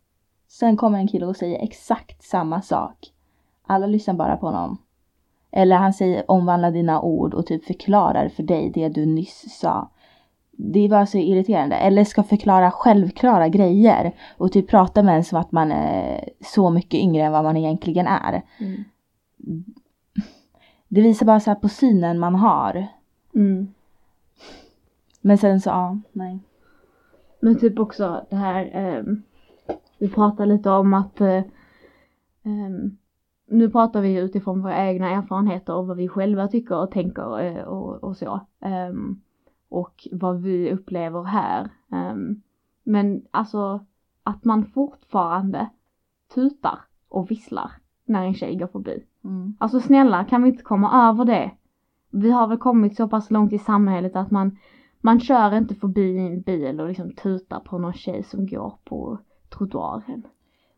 Sen 0.48 0.76
kommer 0.76 0.98
en 0.98 1.08
kille 1.08 1.26
och 1.26 1.36
säger 1.36 1.62
exakt 1.62 2.22
samma 2.22 2.62
sak. 2.62 3.12
Alla 3.66 3.86
lyssnar 3.86 4.14
bara 4.14 4.36
på 4.36 4.46
honom. 4.46 4.78
Eller 5.50 5.76
han 5.76 5.92
säger 5.92 6.30
omvandla 6.30 6.70
dina 6.70 7.00
ord 7.00 7.34
och 7.34 7.46
typ 7.46 7.64
förklarar 7.64 8.28
för 8.28 8.42
dig 8.42 8.70
det 8.74 8.88
du 8.88 9.06
nyss 9.06 9.60
sa. 9.60 9.90
Det 10.50 10.80
är 10.80 10.88
bara 10.88 11.06
så 11.06 11.18
irriterande. 11.18 11.76
Eller 11.76 12.04
ska 12.04 12.22
förklara 12.22 12.70
självklara 12.70 13.48
grejer 13.48 14.14
och 14.36 14.52
typ 14.52 14.68
prata 14.68 15.02
med 15.02 15.16
en 15.16 15.24
som 15.24 15.40
att 15.40 15.52
man 15.52 15.72
är 15.72 16.28
så 16.40 16.70
mycket 16.70 17.00
yngre 17.00 17.22
än 17.22 17.32
vad 17.32 17.44
man 17.44 17.56
egentligen 17.56 18.06
är. 18.06 18.42
Mm. 18.60 18.84
Det 20.88 21.00
visar 21.00 21.26
bara 21.26 21.40
så 21.40 21.54
på 21.54 21.68
synen 21.68 22.18
man 22.18 22.34
har. 22.34 22.86
Mm. 23.34 23.68
Men 25.20 25.38
sen 25.38 25.60
så, 25.60 25.70
ja, 25.70 25.98
nej. 26.12 26.38
Men 27.40 27.58
typ 27.58 27.78
också 27.78 28.26
det 28.30 28.36
här, 28.36 28.70
ehm, 28.72 29.22
vi 29.98 30.08
pratar 30.08 30.46
lite 30.46 30.70
om 30.70 30.94
att 30.94 31.20
eh, 31.20 31.42
ehm, 32.44 32.96
nu 33.50 33.70
pratar 33.70 34.00
vi 34.00 34.18
utifrån 34.18 34.62
våra 34.62 34.86
egna 34.86 35.10
erfarenheter 35.10 35.74
och 35.74 35.86
vad 35.86 35.96
vi 35.96 36.08
själva 36.08 36.48
tycker 36.48 36.78
och 36.78 36.90
tänker 36.90 37.40
eh, 37.40 37.62
och, 37.62 38.04
och 38.04 38.16
så. 38.16 38.40
Ehm, 38.60 39.20
och 39.68 40.08
vad 40.12 40.40
vi 40.42 40.72
upplever 40.72 41.22
här. 41.22 41.70
Ehm, 41.92 42.42
men 42.84 43.22
alltså 43.30 43.84
att 44.22 44.44
man 44.44 44.64
fortfarande 44.64 45.68
tutar 46.34 46.78
och 47.08 47.30
visslar 47.30 47.72
när 48.04 48.24
en 48.24 48.34
tjej 48.34 48.56
går 48.56 48.66
förbi. 48.66 49.04
Mm. 49.24 49.56
Alltså 49.58 49.80
snälla, 49.80 50.24
kan 50.24 50.42
vi 50.42 50.48
inte 50.48 50.62
komma 50.62 51.08
över 51.08 51.24
det? 51.24 51.50
Vi 52.10 52.30
har 52.30 52.46
väl 52.46 52.58
kommit 52.58 52.96
så 52.96 53.08
pass 53.08 53.30
långt 53.30 53.52
i 53.52 53.58
samhället 53.58 54.16
att 54.16 54.30
man, 54.30 54.58
man 55.00 55.20
kör 55.20 55.54
inte 55.54 55.74
förbi 55.74 56.18
en 56.18 56.40
bil 56.40 56.80
och 56.80 56.88
liksom 56.88 57.12
tutar 57.12 57.60
på 57.60 57.78
någon 57.78 57.92
tjej 57.92 58.22
som 58.22 58.46
går 58.46 58.78
på 58.84 59.18
trottoaren. 59.48 60.22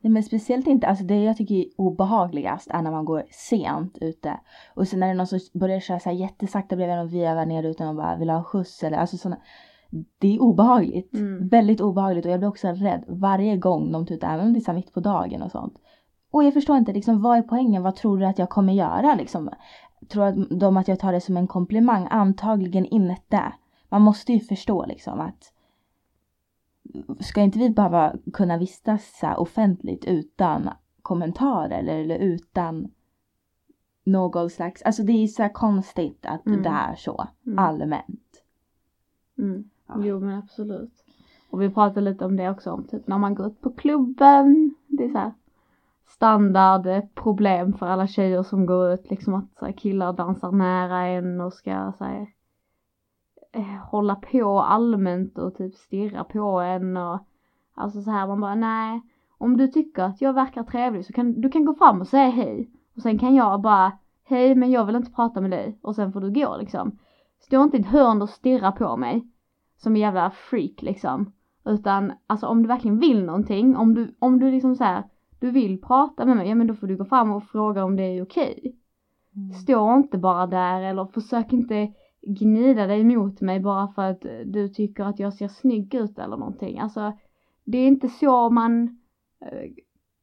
Nej 0.00 0.10
men 0.12 0.22
speciellt 0.22 0.66
inte, 0.66 0.86
alltså 0.86 1.04
det 1.04 1.22
jag 1.22 1.36
tycker 1.36 1.54
är 1.54 1.66
obehagligast 1.76 2.70
är 2.70 2.82
när 2.82 2.90
man 2.90 3.04
går 3.04 3.22
sent 3.30 3.98
ute. 4.00 4.40
Och 4.74 4.88
sen 4.88 5.02
är 5.02 5.08
det 5.08 5.14
någon 5.14 5.26
som 5.26 5.38
börjar 5.52 5.80
köra 5.80 6.00
så 6.00 6.08
här 6.08 6.16
jättesakta 6.16 6.76
bredvid 6.76 6.96
en 6.96 7.02
och 7.02 7.14
vevar 7.14 7.46
ner 7.46 7.62
utan 7.62 7.88
att 7.88 7.96
bara 7.96 8.16
vill 8.16 8.30
ha 8.30 8.42
skjuts 8.44 8.82
eller 8.82 8.98
alltså 8.98 9.16
sådana. 9.16 9.40
Det 10.18 10.34
är 10.34 10.42
obehagligt. 10.42 11.14
Mm. 11.14 11.48
Väldigt 11.48 11.80
obehagligt 11.80 12.24
och 12.24 12.32
jag 12.32 12.40
blir 12.40 12.48
också 12.48 12.68
rädd 12.68 13.04
varje 13.08 13.56
gång 13.56 13.92
de 13.92 14.06
tutar, 14.06 14.34
även 14.34 14.46
om 14.46 14.52
det 14.52 14.68
är 14.68 14.72
mitt 14.72 14.94
på 14.94 15.00
dagen 15.00 15.42
och 15.42 15.50
sånt. 15.50 15.74
Och 16.30 16.44
jag 16.44 16.54
förstår 16.54 16.76
inte 16.76 16.92
liksom 16.92 17.22
vad 17.22 17.38
är 17.38 17.42
poängen, 17.42 17.82
vad 17.82 17.96
tror 17.96 18.18
du 18.18 18.26
att 18.26 18.38
jag 18.38 18.48
kommer 18.48 18.72
göra 18.72 19.14
liksom? 19.14 19.50
Tror 20.08 20.58
de 20.58 20.76
att 20.76 20.88
jag 20.88 20.98
tar 20.98 21.12
det 21.12 21.20
som 21.20 21.36
en 21.36 21.46
komplimang? 21.46 22.08
Antagligen 22.10 22.86
inte. 22.86 23.52
Man 23.88 24.02
måste 24.02 24.32
ju 24.32 24.40
förstå 24.40 24.86
liksom 24.86 25.20
att 25.20 25.52
ska 27.20 27.40
inte 27.40 27.58
vi 27.58 27.70
behöva 27.70 28.14
kunna 28.32 28.56
vistas 28.58 29.18
så 29.20 29.26
här 29.26 29.40
offentligt 29.40 30.04
utan 30.04 30.70
kommentarer 31.02 31.84
eller, 31.84 32.18
utan 32.18 32.88
någon 34.04 34.50
slags, 34.50 34.82
alltså 34.82 35.02
det 35.02 35.12
är 35.12 35.26
så 35.26 35.48
konstigt 35.48 36.26
att 36.26 36.46
Mm. 36.46 36.62
det 36.62 36.68
är 36.68 36.94
så 36.94 37.26
Mm. 37.46 37.58
allmänt. 37.58 38.42
Mm. 39.38 39.70
Ja. 39.86 39.94
Jo 39.98 40.20
men 40.20 40.38
absolut. 40.38 41.04
Och 41.50 41.62
vi 41.62 41.70
pratade 41.70 42.00
lite 42.00 42.24
om 42.24 42.36
det 42.36 42.50
också 42.50 42.72
om 42.72 42.84
typ 42.84 43.06
när 43.06 43.18
man 43.18 43.34
går 43.34 43.46
ut 43.46 43.60
på 43.60 43.70
klubben. 43.70 44.74
Det 44.86 45.04
är 45.04 45.08
så 45.08 45.18
här 45.18 45.32
standard 46.06 46.86
eh, 46.86 47.04
problem 47.14 47.72
för 47.72 47.86
alla 47.86 48.06
tjejer 48.06 48.42
som 48.42 48.66
går 48.66 48.92
ut 48.92 49.10
liksom 49.10 49.34
att 49.34 49.58
så 49.58 49.64
här, 49.64 49.72
killar 49.72 50.12
dansar 50.12 50.52
nära 50.52 51.06
en 51.06 51.40
och 51.40 51.52
ska 51.52 51.70
eh, 51.70 52.26
hålla 53.90 54.14
på 54.14 54.60
allmänt 54.60 55.38
och 55.38 55.56
typ 55.56 55.74
stirra 55.74 56.24
på 56.24 56.60
en 56.60 56.96
och 56.96 57.18
alltså 57.74 58.02
så 58.02 58.10
här 58.10 58.26
man 58.26 58.40
bara 58.40 58.54
nej 58.54 59.00
om 59.38 59.56
du 59.56 59.68
tycker 59.68 60.02
att 60.02 60.20
jag 60.20 60.32
verkar 60.32 60.62
trevlig 60.62 61.06
så 61.06 61.12
kan 61.12 61.40
du 61.40 61.48
kan 61.48 61.64
gå 61.64 61.74
fram 61.74 62.00
och 62.00 62.06
säga 62.06 62.30
hej 62.30 62.70
och 62.96 63.02
sen 63.02 63.18
kan 63.18 63.34
jag 63.34 63.60
bara 63.60 63.92
hej 64.24 64.54
men 64.54 64.70
jag 64.70 64.84
vill 64.84 64.96
inte 64.96 65.12
prata 65.12 65.40
med 65.40 65.50
dig 65.50 65.78
och 65.82 65.94
sen 65.94 66.12
får 66.12 66.20
du 66.20 66.30
gå 66.30 66.56
liksom. 66.56 66.98
Stå 67.40 67.62
inte 67.62 67.76
i 67.76 67.80
ett 67.80 67.86
hörn 67.86 68.22
och 68.22 68.28
stirra 68.28 68.72
på 68.72 68.96
mig 68.96 69.26
som 69.76 69.94
en 69.94 70.00
jävla 70.00 70.30
freak 70.30 70.82
liksom. 70.82 71.32
Utan 71.64 72.12
alltså 72.26 72.46
om 72.46 72.62
du 72.62 72.68
verkligen 72.68 72.98
vill 72.98 73.24
någonting, 73.24 73.76
om 73.76 73.94
du, 73.94 74.16
om 74.18 74.38
du 74.38 74.50
liksom 74.50 74.76
så 74.76 74.84
här, 74.84 75.04
du 75.40 75.50
vill 75.50 75.80
prata 75.80 76.26
med 76.26 76.36
mig, 76.36 76.48
ja 76.48 76.54
men 76.54 76.66
då 76.66 76.74
får 76.74 76.86
du 76.86 76.96
gå 76.96 77.04
fram 77.04 77.32
och 77.32 77.44
fråga 77.44 77.84
om 77.84 77.96
det 77.96 78.02
är 78.02 78.22
okej. 78.22 78.76
Stå 79.62 79.96
inte 79.96 80.18
bara 80.18 80.46
där 80.46 80.80
eller 80.80 81.04
försök 81.04 81.52
inte 81.52 81.92
gnida 82.22 82.86
dig 82.86 83.04
mot 83.04 83.40
mig 83.40 83.60
bara 83.60 83.88
för 83.88 84.02
att 84.02 84.26
du 84.44 84.68
tycker 84.68 85.04
att 85.04 85.18
jag 85.18 85.34
ser 85.34 85.48
snygg 85.48 85.94
ut 85.94 86.18
eller 86.18 86.36
någonting. 86.36 86.78
Alltså 86.78 87.12
det 87.64 87.78
är 87.78 87.86
inte 87.86 88.08
så 88.08 88.50
man 88.50 88.82
eh, 89.40 89.70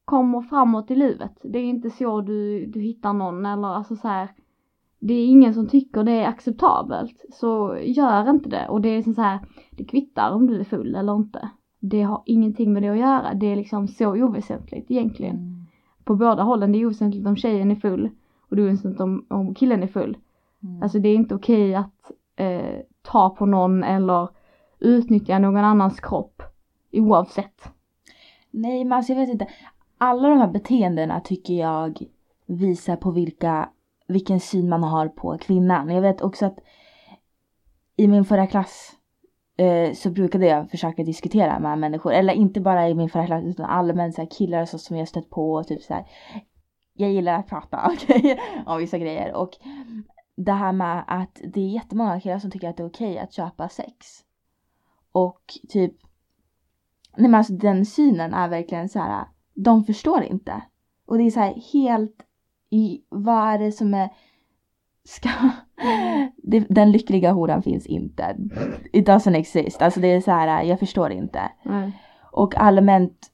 kommer 0.06 0.42
framåt 0.42 0.92
i 0.92 0.96
livet. 0.96 1.40
Det 1.44 1.60
är 1.60 1.64
inte 1.64 1.90
så 1.90 2.22
du, 2.22 2.66
du 2.66 2.80
hittar 2.80 3.14
någon 3.14 3.46
eller 3.46 3.68
alltså 3.68 3.96
så 3.96 4.08
här. 4.08 4.30
Det 5.00 5.14
är 5.14 5.26
ingen 5.26 5.54
som 5.54 5.68
tycker 5.68 6.04
det 6.04 6.12
är 6.12 6.28
acceptabelt. 6.28 7.26
Så 7.32 7.78
gör 7.82 8.30
inte 8.30 8.50
det. 8.50 8.68
Och 8.68 8.82
det 8.82 8.90
är 8.90 8.98
liksom 8.98 9.14
så 9.14 9.22
här, 9.22 9.40
det 9.72 9.86
kvittar 9.86 10.32
om 10.32 10.48
du 10.48 10.60
är 10.60 10.64
full 10.64 10.96
eller 10.96 11.16
inte. 11.16 11.50
Det 11.80 12.02
har 12.02 12.24
ingenting 12.26 12.74
med 12.74 12.84
det 12.84 12.90
att 12.90 12.98
göra. 12.98 13.34
Det 13.34 13.46
är 13.46 13.56
liksom 13.56 13.88
så 13.88 14.24
oväsentligt 14.24 14.92
egentligen. 14.92 15.36
Mm. 15.36 15.66
På 16.04 16.16
båda 16.16 16.44
hållen. 16.44 16.72
Det 16.72 16.78
är 16.78 16.86
oväsentligt 16.86 17.28
om 17.28 17.36
tjejen 17.36 17.72
är 17.72 17.76
full 17.76 18.10
och 18.50 18.56
det 18.56 18.62
är 18.62 18.68
oväsentligt 18.68 19.02
om, 19.02 19.26
om 19.28 19.56
killen 19.56 19.84
är 19.84 19.88
full. 19.88 20.18
Mm. 20.64 20.84
Alltså 20.84 21.00
det 21.00 21.10
är 21.10 21.16
inte 21.16 21.36
okej 21.36 21.76
att 21.76 22.12
eh, 22.36 22.80
ta 23.02 23.30
på 23.30 23.46
någon 23.46 23.84
eller 23.84 24.30
utnyttja 24.80 25.40
någon 25.40 25.64
annans 25.64 26.00
kropp 26.00 26.42
oavsett. 26.92 27.70
Nej 28.52 28.84
men 28.84 28.98
alltså 28.98 29.14
jag 29.14 29.20
vet 29.20 29.30
inte. 29.30 29.48
Alla 29.98 30.30
de 30.30 30.38
här 30.38 30.48
beteendena 30.48 31.20
tycker 31.20 31.54
jag 31.54 32.00
visar 32.46 32.96
på 32.96 33.12
vilka, 33.12 33.70
vilken 34.08 34.40
syn 34.40 34.70
man 34.70 34.84
har 34.84 35.08
på 35.08 35.38
kvinnan. 35.38 35.90
Jag 35.90 36.02
vet 36.02 36.22
också 36.22 36.46
att 36.46 36.60
i 37.96 38.08
min 38.08 38.26
förra 38.26 38.48
klass 38.48 38.92
eh, 39.58 39.94
så 39.94 40.10
brukade 40.10 40.46
jag 40.46 40.70
försöka 40.70 41.04
diskutera 41.04 41.60
med 41.60 41.80
människor. 41.80 42.14
Eller 42.14 42.34
inte 42.34 42.62
bara 42.62 42.90
i 42.90 42.94
min 42.94 43.10
förra 43.10 43.26
klass 43.26 43.44
utan 43.44 43.66
allmänt 43.66 44.16
så 44.16 44.22
här, 44.22 44.30
killar 44.30 44.66
så 44.66 44.78
som 44.78 44.98
jag 44.98 45.08
stött 45.08 45.30
på 45.30 45.54
och 45.54 45.68
typ 45.68 45.82
så 45.82 45.94
här. 45.94 46.06
Jag 46.94 47.12
gillar 47.12 47.34
att 47.34 47.48
prata 47.48 47.92
okej 47.94 48.40
om 48.66 48.78
vissa 48.78 48.98
grejer 48.98 49.34
och 49.34 49.50
det 50.38 50.54
här 50.54 50.72
med 50.72 51.04
att 51.08 51.42
det 51.54 51.62
är 51.62 51.70
jättemånga 51.70 52.20
killar 52.20 52.40
som 52.40 52.52
tycker 52.52 52.70
att 52.70 52.78
det 52.78 52.84
är 52.84 52.88
okej 52.88 53.20
att 53.20 53.34
köpa 53.34 53.70
sex. 53.70 54.24
Och 55.12 55.42
typ 55.70 55.94
Nej 57.18 57.30
men 57.30 57.36
alltså 57.36 57.54
den 57.54 57.86
synen 57.86 58.34
är 58.34 58.48
verkligen 58.48 58.90
så 58.90 59.00
här. 59.00 59.26
De 59.54 59.84
förstår 59.84 60.24
inte. 60.24 60.62
Och 61.06 61.18
det 61.18 61.24
är 61.24 61.32
så 61.32 61.40
här 61.40 61.62
helt 61.74 62.24
i 62.70 63.02
vad 63.10 63.54
är 63.54 63.60
det 63.60 63.72
som 63.72 63.94
är 63.94 64.10
ska 65.04 65.30
det, 66.44 66.60
den 66.60 66.92
lyckliga 66.92 67.32
horan 67.32 67.64
finns 67.64 67.86
inte. 67.86 68.38
It 68.94 69.08
doesn't 69.08 69.36
exist. 69.36 69.82
Alltså 69.82 70.00
det 70.00 70.08
är 70.08 70.22
så 70.22 70.32
här, 70.32 70.64
jag 70.64 70.80
förstår 70.80 71.12
inte. 71.12 71.52
Nej. 71.64 71.92
Och 72.32 72.56
allmänt 72.56 73.32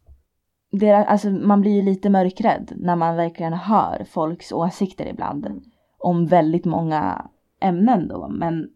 det 0.71 0.91
alltså 0.91 1.29
man 1.29 1.61
blir 1.61 1.71
ju 1.71 1.81
lite 1.81 2.09
mörkrädd 2.09 2.73
när 2.75 2.95
man 2.95 3.15
verkligen 3.15 3.53
hör 3.53 4.05
folks 4.09 4.51
åsikter 4.51 5.05
ibland. 5.05 5.63
Om 6.03 6.25
väldigt 6.25 6.65
många 6.65 7.27
ämnen 7.59 8.07
då. 8.07 8.27
Men 8.27 8.69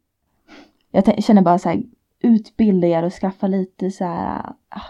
jag 0.91 1.23
känner 1.23 1.41
bara 1.41 1.57
så 1.57 1.69
här, 1.69 1.83
utbilda 2.19 2.87
er 2.87 3.03
och 3.03 3.13
skaffa 3.13 3.47
lite 3.47 3.91
så 3.91 4.05
här 4.05 4.53
ah, 4.69 4.81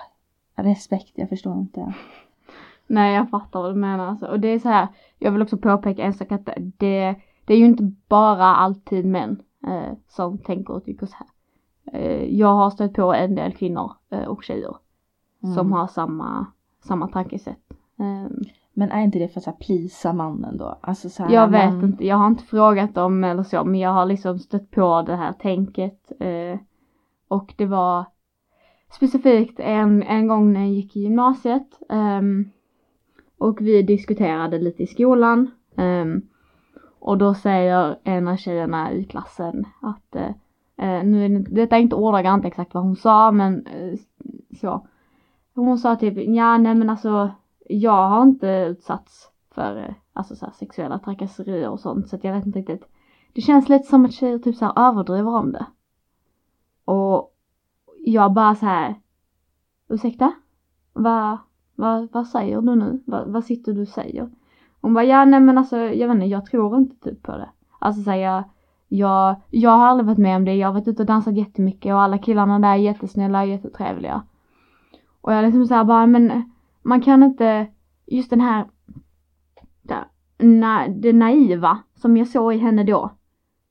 respekt. 0.56 1.12
Jag 1.16 1.30
förstår 1.30 1.58
inte. 1.58 1.94
Nej 2.88 3.16
jag 3.16 3.30
fattar 3.30 3.62
vad 3.62 3.72
du 3.72 3.80
menar 3.80 4.08
alltså. 4.08 4.26
Och 4.26 4.40
det 4.40 4.48
är 4.48 4.60
så 4.60 4.70
här, 4.70 4.88
jag 5.20 5.32
vill 5.32 5.42
också 5.42 5.58
påpeka 5.58 6.04
en 6.04 6.14
sak 6.14 6.32
att 6.32 6.50
det, 6.78 7.16
det 7.46 7.54
är 7.54 7.58
ju 7.58 7.66
inte 7.66 7.92
bara 8.08 8.46
alltid 8.46 9.06
män 9.06 9.42
eh, 9.68 9.94
som 10.08 10.38
tänker 10.38 10.74
och 10.74 10.86
tycker 10.86 11.06
så 11.06 11.16
här. 11.16 11.28
Eh, 12.00 12.24
jag 12.24 12.54
har 12.54 12.70
stött 12.70 12.94
på 12.94 13.14
en 13.14 13.36
del 13.36 13.54
kvinnor 13.54 13.92
eh, 14.10 14.24
och 14.24 14.44
tjejer 14.44 14.76
som 15.42 15.60
Mm. 15.68 15.72
har 15.72 15.88
samma, 15.88 16.46
samma 16.84 17.08
tankesätt. 17.08 17.74
Eh, 18.78 18.80
Men 18.80 18.92
är 18.92 19.04
inte 19.04 19.20
det 19.20 19.28
för 19.28 19.40
att 19.40 19.44
så 19.44 19.50
här, 19.50 19.58
plisa 19.58 20.14
mannen 20.14 20.58
då? 20.58 20.78
Alltså 20.82 21.10
så 21.10 21.24
här, 21.24 21.34
jag 21.34 21.48
vet 21.48 21.74
man, 21.74 21.84
inte, 21.86 22.06
jag 22.06 22.16
har 22.16 22.28
inte 22.28 22.44
frågat 22.44 22.96
dem 22.96 23.24
eller 23.24 23.44
så 23.44 23.64
men 23.64 23.80
jag 23.80 23.90
har 23.94 24.06
liksom 24.06 24.40
stött 24.40 24.72
på 24.72 25.04
det 25.06 25.16
här 25.16 25.34
tänket. 25.34 26.12
Eh, 26.20 26.60
och 27.28 27.54
det 27.58 27.66
var 27.66 28.06
specifikt 28.92 29.60
en, 29.60 30.04
en 30.04 30.28
gång 30.28 30.54
när 30.54 30.60
jag 30.60 30.70
gick 30.70 30.96
i 30.96 31.00
gymnasiet. 31.00 31.80
ehm, 31.90 32.50
och 33.38 33.62
vi 33.62 33.82
diskuterade 33.82 34.60
lite 34.60 34.84
i 34.84 34.88
skolan. 34.88 35.52
ehm, 35.76 36.22
och 37.00 37.18
då 37.18 37.34
säger 37.34 38.00
en 38.04 38.28
av 38.28 38.36
tjejerna 38.36 38.92
i 38.94 39.04
klassen 39.04 39.66
att, 39.82 40.16
eh, 40.16 40.30
eh, 40.78 41.04
nu 41.04 41.26
är 41.26 41.30
det, 41.30 41.56
detta 41.56 41.78
är 41.78 41.82
inte 41.82 41.96
ordagrant 41.96 42.46
exakt 42.46 42.74
vad 42.74 42.84
hon 42.84 42.96
sa 42.96 43.32
men 43.32 43.66
eh, 43.68 44.00
så. 44.62 44.88
Hon 45.56 45.78
sa 45.78 45.96
typ, 45.96 46.14
ja 46.18 46.58
nej 46.58 46.76
men 46.76 46.90
alltså 46.90 47.32
jag 47.70 48.10
har 48.10 48.24
inte 48.24 48.48
utsatts 48.48 49.30
för 49.52 49.78
eh, 49.78 49.96
alltså 50.14 50.36
så 50.36 50.46
här, 50.46 50.54
sexuella 50.54 51.00
trakasserier 51.00 51.70
och 51.70 51.80
sånt 51.80 52.10
så 52.10 52.16
att 52.16 52.24
jag 52.24 52.34
vet 52.34 52.46
inte 52.46 52.60
riktigt. 52.60 52.88
Det 53.34 53.42
känns 53.42 53.70
lite 53.70 53.88
som 53.88 54.06
att 54.06 54.14
tjejer 54.14 54.40
typ 54.40 54.56
så 54.56 54.66
här 54.66 54.90
överdriver 54.90 55.36
om 55.36 55.52
det. 55.52 55.66
Och 56.86 57.34
jag 58.06 58.34
bara 58.34 58.56
så 58.56 58.66
här. 58.66 58.96
Ursäkta? 59.90 60.34
Vad, 60.94 61.38
vad, 61.76 62.12
vad 62.12 62.28
säger 62.28 62.62
du 62.62 62.76
nu? 62.76 63.04
Vad, 63.06 63.28
vad 63.28 63.44
sitter 63.44 63.74
du 63.74 63.82
och 63.82 63.88
säger? 63.88 64.30
Hon 64.82 64.94
bara, 64.94 65.04
ja 65.04 65.26
nej 65.26 65.40
men 65.40 65.58
alltså 65.58 65.78
jag 65.78 66.08
vet 66.08 66.16
inte, 66.16 66.26
jag 66.26 66.46
tror 66.46 66.78
inte 66.78 67.10
typ 67.10 67.24
på 67.24 67.32
det. 67.32 67.50
Alltså 67.80 68.02
så 68.02 68.12
här, 68.12 68.18
jag, 68.18 68.44
jag, 68.88 69.36
jag 69.50 69.70
har 69.70 69.86
aldrig 69.86 70.08
varit 70.08 70.18
med 70.18 70.36
om 70.36 70.46
det, 70.46 70.56
jag 70.56 70.68
har 70.68 70.74
varit 70.74 70.88
ute 70.88 71.02
och 71.04 71.08
dansat 71.08 71.38
jättemycket 71.38 71.94
och 71.94 72.02
alla 72.02 72.18
killarna 72.18 72.60
där 72.60 72.70
är 72.70 72.76
jättesnälla 72.76 73.42
och 73.42 73.48
jättetrevliga. 73.48 74.24
Och 75.22 75.34
jag 75.34 75.46
liksom 75.46 75.66
såhär 75.66 75.84
bara, 75.84 76.08
men 76.08 76.52
man 76.88 77.02
kan 77.02 77.24
inte, 77.24 77.68
just 78.06 78.30
den 78.30 78.42
här, 78.42 78.66
där, 79.82 80.08
na, 80.40 80.88
det 80.88 81.14
naiva 81.14 81.78
som 81.96 82.18
jag 82.18 82.28
såg 82.28 82.54
i 82.54 82.58
henne 82.58 82.84
då. 82.84 83.12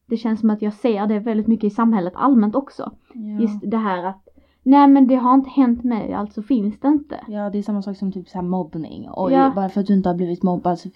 Det 0.09 0.17
känns 0.17 0.41
som 0.41 0.51
att 0.51 0.63
jag 0.63 0.73
ser 0.73 1.07
det 1.07 1.19
väldigt 1.19 1.47
mycket 1.47 1.65
i 1.65 1.71
samhället 1.71 2.13
allmänt 2.17 2.55
också. 2.55 2.93
ja. 3.15 3.41
Just 3.43 3.71
det 3.71 3.77
här 3.77 4.05
att, 4.05 4.29
nej 4.63 4.89
men 4.89 5.07
det 5.07 5.15
har 5.15 5.35
inte 5.35 5.51
hänt 5.51 5.85
mig, 5.85 6.13
alltså 6.13 6.43
finns 6.43 6.81
det 6.81 6.89
inte. 6.89 7.21
Ja 7.29 7.51
det 7.51 7.59
är 7.59 7.63
samma 7.63 7.83
sak 7.83 7.97
som 7.97 8.13
typ 8.13 8.29
så 8.29 8.39
här 8.39 8.45
mobbning. 8.47 9.09
Och 9.09 9.33
Ja. 9.33 9.53
bara 9.55 9.69
för 9.69 9.81
att 9.81 9.87
du 9.87 9.95
inte 9.95 10.09
har 10.09 10.17
blivit 10.17 10.43
mobbad 10.43 10.79
så 10.79 10.89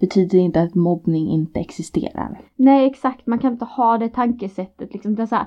betyder 0.00 0.38
det 0.38 0.44
inte 0.44 0.62
att 0.62 0.74
mobbning 0.74 1.28
inte 1.28 1.60
existerar. 1.60 2.40
Nej 2.56 2.86
exakt, 2.86 3.26
man 3.26 3.38
kan 3.38 3.52
inte 3.52 3.64
ha 3.64 3.98
det 3.98 4.08
tankesättet 4.08 4.92
liksom. 4.92 5.14
Det 5.14 5.22
är, 5.22 5.26
så 5.26 5.34
här, 5.34 5.46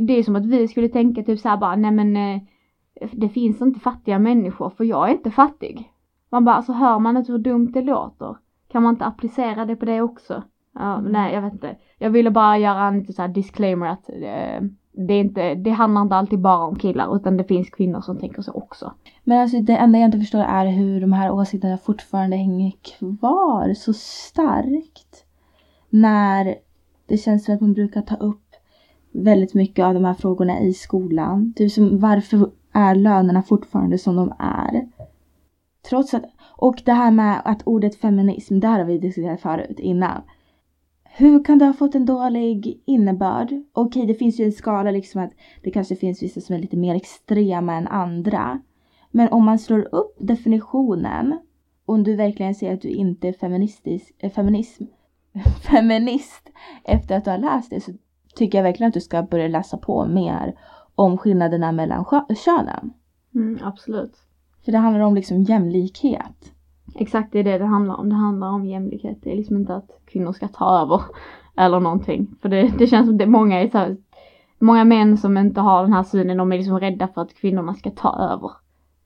det 0.00 0.12
är 0.18 0.22
som 0.22 0.36
att 0.36 0.46
vi 0.46 0.68
skulle 0.68 0.88
tänka 0.88 1.22
typ 1.22 1.40
så 1.40 1.48
här 1.48 1.56
bara, 1.56 1.76
nej 1.76 1.90
men 1.90 2.16
eh, 2.16 2.42
det 3.12 3.28
finns 3.28 3.60
inte 3.62 3.80
fattiga 3.80 4.18
människor 4.18 4.70
för 4.70 4.84
jag 4.84 5.08
är 5.08 5.12
inte 5.12 5.30
fattig. 5.30 5.92
Man 6.30 6.44
bara, 6.44 6.54
alltså 6.54 6.72
hör 6.72 6.98
man 6.98 7.16
inte 7.16 7.32
hur 7.32 7.38
dumt 7.38 7.70
det 7.74 7.82
låter? 7.82 8.36
Kan 8.68 8.82
man 8.82 8.94
inte 8.94 9.04
applicera 9.04 9.64
det 9.64 9.76
på 9.76 9.84
det 9.84 10.00
också? 10.02 10.42
Ja, 10.74 10.94
Mm. 10.98 11.12
nej 11.12 11.34
jag 11.34 11.42
vet 11.42 11.52
inte. 11.52 11.76
Jag 11.98 12.10
ville 12.10 12.30
bara 12.30 12.58
göra 12.58 12.84
en 12.86 12.98
lite 12.98 13.12
så 13.12 13.22
här 13.22 13.28
disclaimer 13.28 13.86
att 13.86 14.08
eh, 14.08 14.68
det 14.92 15.14
är 15.14 15.20
inte, 15.20 15.54
det 15.54 15.70
handlar 15.70 16.02
inte 16.02 16.16
alltid 16.16 16.40
bara 16.40 16.64
om 16.66 16.76
killar 16.76 17.16
utan 17.16 17.36
det 17.36 17.44
finns 17.44 17.70
kvinnor 17.70 18.00
som 18.00 18.18
tänker 18.18 18.42
så 18.42 18.52
också. 18.52 18.92
Men 19.24 19.40
alltså 19.40 19.60
det 19.60 19.76
enda 19.76 19.98
jag 19.98 20.08
inte 20.08 20.18
förstår 20.18 20.40
är 20.40 20.66
hur 20.66 21.00
de 21.00 21.12
här 21.12 21.30
åsikterna 21.30 21.78
fortfarande 21.78 22.36
hänger 22.36 22.72
kvar 22.98 23.74
så 23.74 23.92
starkt. 23.92 25.24
När 25.90 26.54
det 27.06 27.16
känns 27.16 27.44
som 27.44 27.54
att 27.54 27.60
man 27.60 27.72
brukar 27.72 28.02
ta 28.02 28.14
upp 28.14 28.46
väldigt 29.12 29.54
mycket 29.54 29.84
av 29.84 29.94
de 29.94 30.04
här 30.04 30.14
frågorna 30.14 30.60
i 30.60 30.72
skolan. 30.72 31.52
Typ 31.56 31.72
som 31.72 31.98
varför 31.98 32.50
är 32.76 32.94
lönerna 32.94 33.42
fortfarande 33.42 33.98
som 33.98 34.16
de 34.16 34.34
är? 34.38 34.88
Trots 35.88 36.14
att, 36.14 36.24
och 36.56 36.82
det 36.84 36.92
här 36.92 37.10
med 37.10 37.42
att 37.44 37.62
ordet 37.62 37.96
feminism, 37.96 38.60
det 38.60 38.68
har 38.68 38.84
vi 38.84 38.98
diskuterat 38.98 39.40
förut 39.40 39.80
innan. 39.80 40.22
Hur 41.04 41.44
kan 41.44 41.58
det 41.58 41.64
ha 41.64 41.72
fått 41.72 41.94
en 41.94 42.06
dålig 42.06 42.82
innebörd? 42.84 43.54
Okej, 43.72 44.06
det 44.06 44.14
finns 44.14 44.40
ju 44.40 44.44
en 44.44 44.52
skala 44.52 44.90
liksom 44.90 45.22
att 45.22 45.32
det 45.62 45.70
kanske 45.70 45.96
finns 45.96 46.22
vissa 46.22 46.40
som 46.40 46.54
är 46.54 46.58
lite 46.58 46.76
mer 46.76 46.94
extrema 46.94 47.74
än 47.74 47.88
andra. 47.88 48.60
Men 49.10 49.28
om 49.28 49.44
man 49.44 49.58
slår 49.58 49.94
upp 49.94 50.16
definitionen, 50.20 51.38
om 51.86 52.02
du 52.02 52.16
verkligen 52.16 52.54
säger 52.54 52.74
att 52.74 52.82
du 52.82 52.88
inte 52.88 53.28
är 53.28 53.32
feministisk, 53.32 54.14
äh, 54.18 54.30
feminism, 54.30 54.84
feminist 55.70 56.50
efter 56.84 57.16
att 57.16 57.24
du 57.24 57.30
har 57.30 57.38
läst 57.38 57.70
det 57.70 57.80
så 57.80 57.92
tycker 58.34 58.58
jag 58.58 58.62
verkligen 58.62 58.88
att 58.88 58.94
du 58.94 59.00
ska 59.00 59.22
börja 59.22 59.48
läsa 59.48 59.76
på 59.76 60.06
mer 60.06 60.58
om 60.96 61.18
skillnaderna 61.18 61.72
mellan 61.72 62.04
kö- 62.04 62.34
könen. 62.44 62.92
Mm, 63.34 63.58
absolut. 63.64 64.16
För 64.64 64.72
det 64.72 64.78
handlar 64.78 65.00
om 65.00 65.14
liksom 65.14 65.42
jämlikhet. 65.42 66.52
Exakt 66.94 67.32
det 67.32 67.38
är 67.38 67.44
det 67.44 67.58
det 67.58 67.64
handlar 67.66 67.94
om. 67.94 68.08
Det 68.08 68.14
handlar 68.14 68.48
om 68.48 68.66
jämlikhet. 68.66 69.18
Det 69.22 69.32
är 69.32 69.36
liksom 69.36 69.56
inte 69.56 69.76
att 69.76 69.90
kvinnor 70.06 70.32
ska 70.32 70.48
ta 70.48 70.78
över 70.80 71.02
eller 71.56 71.80
någonting. 71.80 72.34
För 72.42 72.48
det, 72.48 72.78
det 72.78 72.86
känns 72.86 73.06
som 73.06 73.18
det 73.18 73.26
många 73.26 73.60
är 73.60 73.68
så 73.68 73.78
här, 73.78 73.96
många 74.58 74.84
män 74.84 75.16
som 75.18 75.36
inte 75.38 75.60
har 75.60 75.82
den 75.82 75.92
här 75.92 76.02
synen, 76.02 76.36
de 76.36 76.52
är 76.52 76.56
liksom 76.56 76.80
rädda 76.80 77.08
för 77.08 77.22
att 77.22 77.34
kvinnorna 77.34 77.74
ska 77.74 77.90
ta 77.90 78.16
över. 78.32 78.50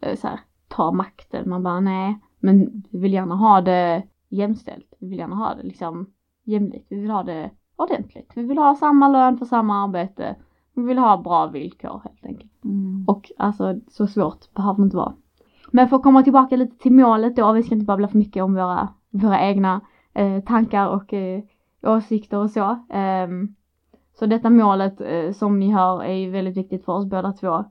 Eh, 0.01 0.17
Så 0.17 0.29
här, 0.29 0.41
ta 0.69 0.93
makten. 0.93 1.49
Man 1.51 1.63
bara 1.63 1.81
nej, 1.81 2.19
men 2.41 2.83
vi 2.91 2.99
vill 2.99 3.13
gärna 3.13 3.35
ha 3.37 3.61
det 3.61 4.03
jämställt. 4.29 4.95
Vi 4.99 5.09
vill 5.09 5.19
gärna 5.19 5.37
ha 5.37 5.55
det 5.55 5.63
liksom 5.63 6.07
jämlikt. 6.45 6.87
Vi 6.89 7.01
vill 7.01 7.11
ha 7.11 7.23
det 7.23 7.51
ordentligt. 7.77 8.33
Vi 8.35 8.43
vill 8.43 8.59
ha 8.59 8.75
samma 8.75 9.09
lön 9.09 9.39
för 9.39 9.47
samma 9.47 9.85
arbete. 9.85 10.37
Vi 10.75 10.83
vill 10.83 10.99
ha 10.99 11.23
bra 11.23 11.47
villkor 11.47 12.01
helt 12.05 12.27
enkelt. 12.27 12.53
Och 13.07 13.31
alltså 13.39 13.81
så 13.89 14.07
svårt 14.07 14.55
behöver 14.55 14.77
det 14.77 14.85
inte 14.85 14.97
vara. 14.97 15.15
Men 15.71 15.89
för 15.89 15.97
att 15.97 16.03
komma 16.03 16.23
tillbaka 16.23 16.57
lite 16.57 16.79
till 16.79 16.93
målet 16.93 17.37
då, 17.37 17.53
vi 17.53 17.63
ska 17.63 17.75
inte 17.75 17.87
babbla 17.87 18.09
för 18.09 18.19
mycket 18.19 18.43
om 18.43 18.55
våra, 18.55 18.89
våra 19.11 19.41
egna 19.41 19.81
eh, 20.15 20.41
tankar 20.41 20.89
och 20.89 21.13
eh, 21.13 21.43
åsikter 21.83 22.39
och 22.39 22.51
så. 22.51 22.79
Ehm, 22.91 23.55
så 24.19 24.27
detta 24.27 24.51
målet 24.51 25.01
eh, 25.01 25.33
som 25.33 25.59
ni 25.59 25.71
hör 25.71 26.03
är 26.05 26.15
ju 26.15 26.31
väldigt 26.31 26.57
viktigt 26.57 26.85
för 26.85 26.93
oss 26.93 27.07
båda 27.07 27.33
två. 27.33 27.65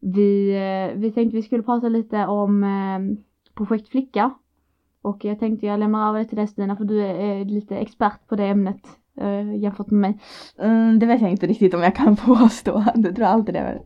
Vi, 0.00 0.50
eh, 0.50 0.98
vi 0.98 1.12
tänkte 1.12 1.36
vi 1.36 1.42
skulle 1.42 1.62
prata 1.62 1.88
lite 1.88 2.26
om 2.26 2.64
eh, 2.64 3.24
projekt 3.54 3.88
Flicka. 3.88 4.30
Och 5.02 5.24
jag 5.24 5.38
tänkte 5.38 5.66
jag 5.66 5.80
lämnar 5.80 6.08
över 6.08 6.18
det 6.18 6.24
till 6.24 6.36
dig 6.36 6.46
Stina 6.46 6.76
för 6.76 6.84
du 6.84 7.00
är 7.06 7.44
lite 7.44 7.76
expert 7.76 8.28
på 8.28 8.36
det 8.36 8.46
ämnet 8.46 8.80
eh, 9.20 9.56
jämfört 9.56 9.90
med 9.90 10.00
mig. 10.00 10.18
Mm, 10.58 10.98
det 10.98 11.06
vet 11.06 11.20
jag 11.20 11.30
inte 11.30 11.46
riktigt 11.46 11.74
om 11.74 11.82
jag 11.82 11.94
kan 11.94 12.16
påstå. 12.26 12.84
Det 12.94 13.12
tror 13.12 13.26
jag 13.26 13.32
alltid 13.32 13.54
det. 13.54 13.80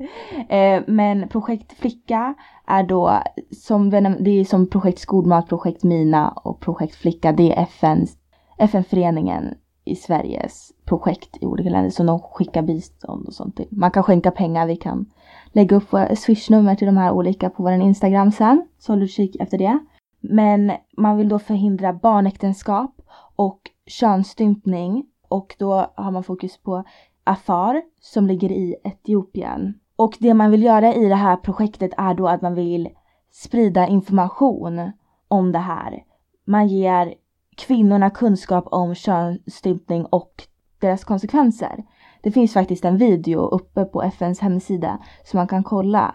Eh, 0.49 0.83
men 0.87 1.29
projekt 1.29 1.73
Flicka 1.73 2.35
är 2.67 2.83
då 2.83 3.23
som, 3.51 3.91
det 3.91 4.31
är 4.31 4.45
som 4.45 4.71
projekt 4.71 4.99
Skolmat, 4.99 5.49
projekt 5.49 5.83
Mina 5.83 6.31
och 6.31 6.61
projekt 6.61 6.95
Flicka. 6.95 7.33
Det 7.33 7.53
är 7.53 7.63
FNs, 7.63 8.17
FN-föreningen 8.59 9.55
i 9.85 9.97
Sveriges 9.97 10.73
projekt 10.85 11.39
i 11.41 11.47
olika 11.47 11.71
länder 11.71 11.91
som 11.91 12.07
de 12.07 12.21
skickar 12.21 12.63
bistånd 12.63 13.27
och 13.27 13.35
sånt 13.35 13.57
till. 13.57 13.69
Man 13.71 13.91
kan 13.91 14.03
skänka 14.03 14.31
pengar, 14.31 14.67
vi 14.67 14.77
kan 14.77 15.07
lägga 15.53 15.77
upp 15.77 15.93
våra 15.93 16.17
swishnummer 16.17 16.75
till 16.75 16.87
de 16.87 16.97
här 16.97 17.13
olika 17.13 17.51
på 17.51 17.63
vår 17.63 17.73
Instagram 17.73 18.33
sen. 18.33 18.69
Så 18.79 18.93
håll 18.93 19.03
utkik 19.03 19.37
efter 19.41 19.59
det. 19.59 19.79
Men 20.21 20.73
man 20.97 21.17
vill 21.17 21.29
då 21.29 21.39
förhindra 21.39 21.93
barnäktenskap 21.93 23.01
och 23.37 23.61
könsstympning 23.87 25.05
och 25.35 25.57
då 25.59 25.87
har 25.95 26.11
man 26.11 26.25
fokus 26.25 26.59
på 26.59 26.85
Afar 27.25 27.83
som 28.01 28.27
ligger 28.27 28.53
i 28.53 28.77
Etiopien. 28.85 29.75
Och 29.97 30.17
det 30.21 30.35
man 30.35 30.51
vill 30.51 30.63
göra 30.63 30.95
i 30.95 31.09
det 31.09 31.15
här 31.15 31.37
projektet 31.37 31.93
är 31.97 32.15
då 32.15 32.29
att 32.29 32.43
man 32.43 32.55
vill 32.55 32.89
sprida 33.31 33.87
information 33.87 34.93
om 35.29 35.53
det 35.53 35.59
här. 35.59 36.05
Man 36.45 36.69
ger 36.69 37.15
kvinnorna 37.57 38.11
kunskap 38.11 38.65
om 38.67 38.95
könsstympning 38.95 40.07
och 40.07 40.43
deras 40.79 41.05
konsekvenser. 41.05 41.85
Det 42.23 42.31
finns 42.31 42.53
faktiskt 42.53 42.85
en 42.85 42.99
video 42.99 43.41
uppe 43.41 43.85
på 43.85 44.03
FNs 44.03 44.41
hemsida 44.41 44.99
som 45.25 45.39
man 45.39 45.49
kan 45.49 45.65
kolla 45.65 46.15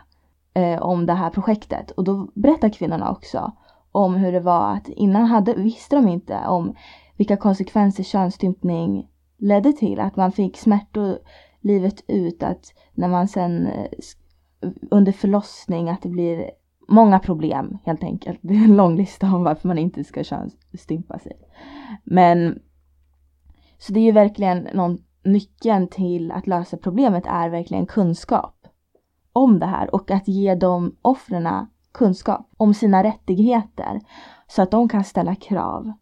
eh, 0.54 0.82
om 0.82 1.06
det 1.06 1.14
här 1.14 1.30
projektet 1.30 1.92
och 1.92 2.04
då 2.04 2.30
berättar 2.36 2.70
kvinnorna 2.70 3.12
också 3.12 3.52
om 3.92 4.16
hur 4.16 4.32
det 4.32 4.40
var 4.40 4.74
att 4.74 4.88
innan 4.88 5.26
hade, 5.26 5.54
visste 5.54 5.96
de 5.96 6.08
inte 6.08 6.48
om 6.48 6.76
vilka 7.18 7.38
konsekvenser 7.38 8.04
könsstympning 8.04 9.09
ledde 9.39 9.73
till. 9.73 9.99
Att 9.99 10.15
man 10.15 10.32
fick 10.32 10.58
smärtor 10.58 11.19
livet 11.62 12.04
ut, 12.08 12.43
att 12.43 12.73
när 12.93 13.08
man 13.08 13.28
sen 13.28 13.67
eh, 13.67 13.88
under 14.91 15.12
förlossning 15.12 15.89
att 15.89 16.02
det 16.02 16.10
blir 16.10 16.52
många 16.88 17.19
problem 17.19 17.78
helt 17.84 18.04
enkelt. 18.04 18.39
Det 18.41 18.54
är 18.54 18.63
en 18.63 18.78
lång 18.78 18.95
lista 18.95 19.28
om 19.28 19.43
varför 19.43 19.67
man 19.67 19.78
inte 19.78 20.04
ska 20.04 20.23
könsstympa 20.23 21.19
sig. 21.19 21.38
Men 22.04 22.60
så 23.78 23.93
det 23.93 23.99
är 23.99 24.04
ju 24.04 24.12
verkligen 24.12 24.67
någon 24.73 24.97
nyckeln 25.23 25.88
till 25.88 26.32
att 26.32 26.47
lösa 26.47 26.78
problemet 26.78 27.23
är 27.28 27.49
verkligen 27.49 27.86
kunskap 27.86 28.67
om 29.34 29.60
det 29.60 29.65
här 29.65 29.95
och 29.95 30.12
att 30.12 30.28
ge 30.28 30.56
de 30.56 30.95
offren 31.02 31.67
kunskap 31.91 32.49
om 32.58 32.73
sina 32.73 33.04
rättigheter 33.04 34.02
så 34.47 34.62
att 34.62 34.71
de 34.71 34.89
kan 34.89 35.04
ställa 35.04 35.36
krav. 35.36 35.93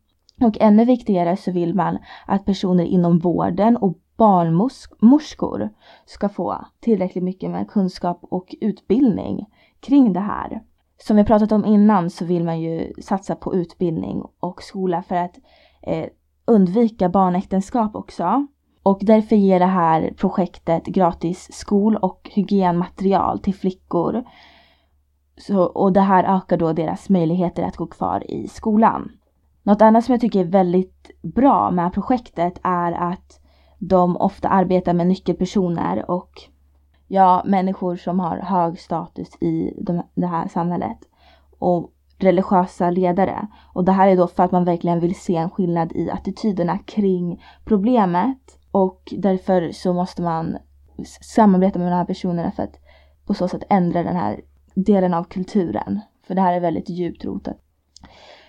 Och 0.42 0.58
ännu 0.60 0.86
viktigare 0.86 1.38
så 1.38 1.52
vill 1.52 1.76
man 1.76 1.98
att 2.26 2.46
personer 2.46 2.84
inom 2.84 3.20
vården 3.20 3.78
och 3.78 3.98
barnmorskor 4.18 5.70
ska 6.06 6.30
få 6.30 6.66
tillräckligt 6.80 7.24
mycket 7.24 7.52
med 7.52 7.70
kunskap 7.70 8.20
och 8.22 8.56
utbildning 8.62 9.46
kring 9.80 10.14
det 10.14 10.20
här. 10.20 10.62
Som 10.98 11.18
vi 11.18 11.24
pratat 11.24 11.52
om 11.52 11.66
innan 11.66 12.10
så 12.10 12.26
vill 12.26 12.44
man 12.44 12.62
ju 12.62 12.94
satsa 13.02 13.36
på 13.36 13.56
utbildning 13.56 14.24
och 14.40 14.64
skola 14.64 15.04
för 15.04 15.16
att 15.16 15.40
eh, 15.82 16.06
undvika 16.46 17.10
barnäktenskap 17.10 17.96
också. 17.96 18.48
Och 18.84 19.00
därför 19.02 19.36
ger 19.36 19.60
det 19.60 19.66
här 19.66 20.14
projektet 20.18 20.86
gratis 20.86 21.54
skol 21.54 21.96
och 21.96 22.30
hygienmaterial 22.34 23.40
till 23.40 23.56
flickor. 23.56 24.24
Så, 25.38 25.64
och 25.64 25.94
det 25.94 26.02
här 26.02 26.24
ökar 26.38 26.58
då 26.58 26.74
deras 26.74 27.10
möjligheter 27.10 27.64
att 27.64 27.76
gå 27.76 27.88
kvar 27.88 28.32
i 28.32 28.48
skolan. 28.48 29.12
Något 29.68 29.82
annat 29.82 30.06
som 30.06 30.14
jag 30.14 30.22
tycker 30.22 30.40
är 30.40 30.44
väldigt 30.44 31.12
bra 31.22 31.72
med 31.72 31.94
projektet 31.94 32.60
är 32.64 32.92
att 32.92 33.40
de 33.80 34.18
ofta 34.18 34.50
arbetar 34.50 34.94
med 34.94 35.08
nyckelpersoner 35.08 36.12
och 36.12 36.32
ja, 37.08 37.44
människor 37.46 37.96
som 37.96 38.20
har 38.20 38.38
hög 38.38 38.80
status 38.80 39.28
i 39.42 39.74
de, 39.82 40.04
det 40.16 40.28
här 40.28 40.48
samhället. 40.48 40.98
Och 41.60 41.92
religiösa 42.18 42.90
ledare. 42.90 43.48
Och 43.74 43.86
det 43.86 43.92
här 43.92 44.08
är 44.08 44.18
då 44.18 44.28
för 44.28 44.44
att 44.44 44.52
man 44.52 44.66
verkligen 44.66 45.00
vill 45.00 45.16
se 45.16 45.36
en 45.36 45.50
skillnad 45.50 45.92
i 45.92 46.10
attityderna 46.12 46.78
kring 46.78 47.44
problemet. 47.66 48.60
Och 48.72 49.14
därför 49.18 49.72
så 49.72 49.94
måste 49.94 50.22
man 50.22 50.58
samarbeta 51.22 51.80
med 51.80 51.92
de 51.92 51.96
här 51.96 52.06
personerna 52.06 52.52
för 52.52 52.64
att 52.64 52.80
på 53.26 53.34
så 53.34 53.48
sätt 53.48 53.64
ändra 53.70 54.04
den 54.04 54.16
här 54.16 54.42
delen 54.76 55.14
av 55.14 55.24
kulturen. 55.24 56.00
För 56.28 56.36
det 56.36 56.42
här 56.42 56.54
är 56.54 56.60
väldigt 56.60 56.90
djupt 56.90 57.26
rotat. 57.26 57.58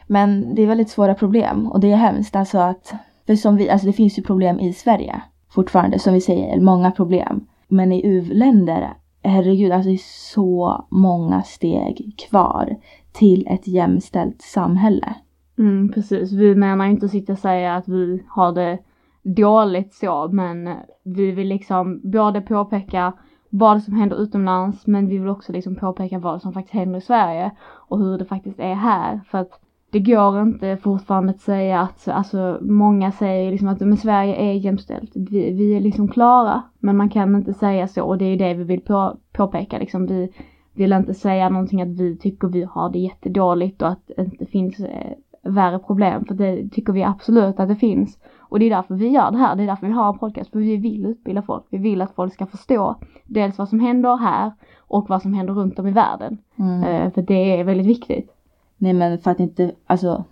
Men 0.08 0.54
det 0.54 0.62
är 0.62 0.66
väldigt 0.66 0.90
svåra 0.90 1.14
problem 1.14 1.66
och 1.66 1.80
det 1.80 1.92
är 1.92 1.96
hemskt 1.96 2.36
alltså 2.36 2.58
att, 2.58 2.94
för 3.26 3.34
som 3.34 3.56
vi, 3.56 3.70
alltså 3.70 3.86
det 3.86 3.92
finns 3.92 4.18
ju 4.18 4.22
problem 4.22 4.60
i 4.60 4.72
Sverige 4.72 5.22
fortfarande 5.50 5.98
som 5.98 6.14
vi 6.14 6.20
säger, 6.20 6.60
många 6.60 6.90
problem. 6.90 7.46
Men 7.68 7.92
i 7.92 8.06
u-länder, 8.06 8.94
herregud, 9.22 9.72
alltså 9.72 9.88
det 9.88 9.94
är 9.94 10.32
så 10.32 10.84
många 10.88 11.42
steg 11.42 12.24
kvar 12.28 12.76
till 13.12 13.46
ett 13.46 13.68
jämställt 13.68 14.42
samhälle. 14.42 15.14
Mm, 15.58 15.92
precis, 15.92 16.32
vi 16.32 16.54
menar 16.54 16.86
inte 16.86 17.06
att 17.06 17.12
sitta 17.12 17.32
och 17.32 17.38
säga 17.38 17.76
att 17.76 17.88
vi 17.88 18.22
har 18.28 18.52
det 18.52 18.78
dåligt 19.22 19.94
så, 19.94 20.28
men 20.32 20.76
vi 21.04 21.30
vill 21.30 21.48
liksom 21.48 22.00
både 22.04 22.40
påpeka 22.40 23.12
vad 23.50 23.82
som 23.82 23.94
händer 23.94 24.16
utomlands, 24.22 24.86
men 24.86 25.08
vi 25.08 25.18
vill 25.18 25.28
också 25.28 25.52
liksom 25.52 25.76
påpeka 25.76 26.18
vad 26.18 26.42
som 26.42 26.52
faktiskt 26.52 26.74
händer 26.74 26.98
i 26.98 27.02
Sverige 27.02 27.50
och 27.60 27.98
hur 27.98 28.18
det 28.18 28.24
faktiskt 28.24 28.58
är 28.58 28.74
här. 28.74 29.20
För 29.30 29.38
att 29.38 29.60
det 29.90 30.00
går 30.00 30.42
inte 30.42 30.76
fortfarande 30.76 31.30
att 31.30 31.40
säga 31.40 31.80
att, 31.80 32.08
alltså 32.08 32.58
många 32.60 33.12
säger 33.12 33.50
liksom 33.50 33.68
att 33.68 33.80
men 33.80 33.96
Sverige 33.96 34.34
är 34.34 34.52
jämställt. 34.52 35.10
Vi, 35.14 35.52
vi 35.52 35.76
är 35.76 35.80
liksom 35.80 36.08
klara, 36.08 36.62
men 36.78 36.96
man 36.96 37.08
kan 37.08 37.36
inte 37.36 37.54
säga 37.54 37.88
så 37.88 38.04
och 38.04 38.18
det 38.18 38.24
är 38.24 38.36
det 38.36 38.54
vi 38.54 38.64
vill 38.64 38.80
på, 38.80 39.16
påpeka 39.32 39.78
liksom. 39.78 40.06
Vi 40.06 40.32
vill 40.74 40.92
inte 40.92 41.14
säga 41.14 41.48
någonting 41.48 41.82
att 41.82 41.88
vi 41.88 42.16
tycker 42.16 42.48
vi 42.48 42.64
har 42.64 42.90
det 42.90 42.98
jättedåligt 42.98 43.82
och 43.82 43.88
att 43.88 44.10
det 44.16 44.24
inte 44.24 44.46
finns 44.46 44.80
eh, 44.80 45.12
värre 45.42 45.78
problem, 45.78 46.24
för 46.24 46.34
det 46.34 46.68
tycker 46.68 46.92
vi 46.92 47.02
absolut 47.02 47.60
att 47.60 47.68
det 47.68 47.76
finns. 47.76 48.18
Och 48.38 48.58
det 48.58 48.64
är 48.64 48.70
därför 48.70 48.94
vi 48.94 49.08
gör 49.08 49.30
det 49.30 49.38
här, 49.38 49.56
det 49.56 49.62
är 49.62 49.66
därför 49.66 49.86
vi 49.86 49.92
har 49.92 50.12
en 50.12 50.18
podcast, 50.18 50.50
för 50.50 50.58
vi 50.58 50.76
vill 50.76 51.06
utbilda 51.06 51.42
folk. 51.42 51.64
Vi 51.70 51.78
vill 51.78 52.02
att 52.02 52.14
folk 52.14 52.34
ska 52.34 52.46
förstå 52.46 52.96
dels 53.24 53.58
vad 53.58 53.68
som 53.68 53.80
händer 53.80 54.16
här 54.16 54.52
och 54.78 55.08
vad 55.08 55.22
som 55.22 55.34
händer 55.34 55.54
runt 55.54 55.78
om 55.78 55.86
i 55.86 55.92
världen. 55.92 56.38
Mm. 56.58 56.82
Eh, 56.82 57.12
för 57.12 57.22
det 57.22 57.60
är 57.60 57.64
väldigt 57.64 57.86
viktigt. 57.86 58.37
Nej 58.78 58.92
men 58.92 59.18
för 59.18 59.30
att 59.30 59.40
inte, 59.40 59.72
alltså 59.86 60.24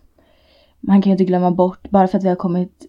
man 0.81 1.03
kan 1.03 1.11
ju 1.11 1.15
inte 1.15 1.25
glömma 1.25 1.51
bort, 1.51 1.91
bara 1.91 2.09
för 2.09 2.19
att 2.19 2.25
vi 2.25 2.29
har 2.29 2.37
kommit 2.37 2.87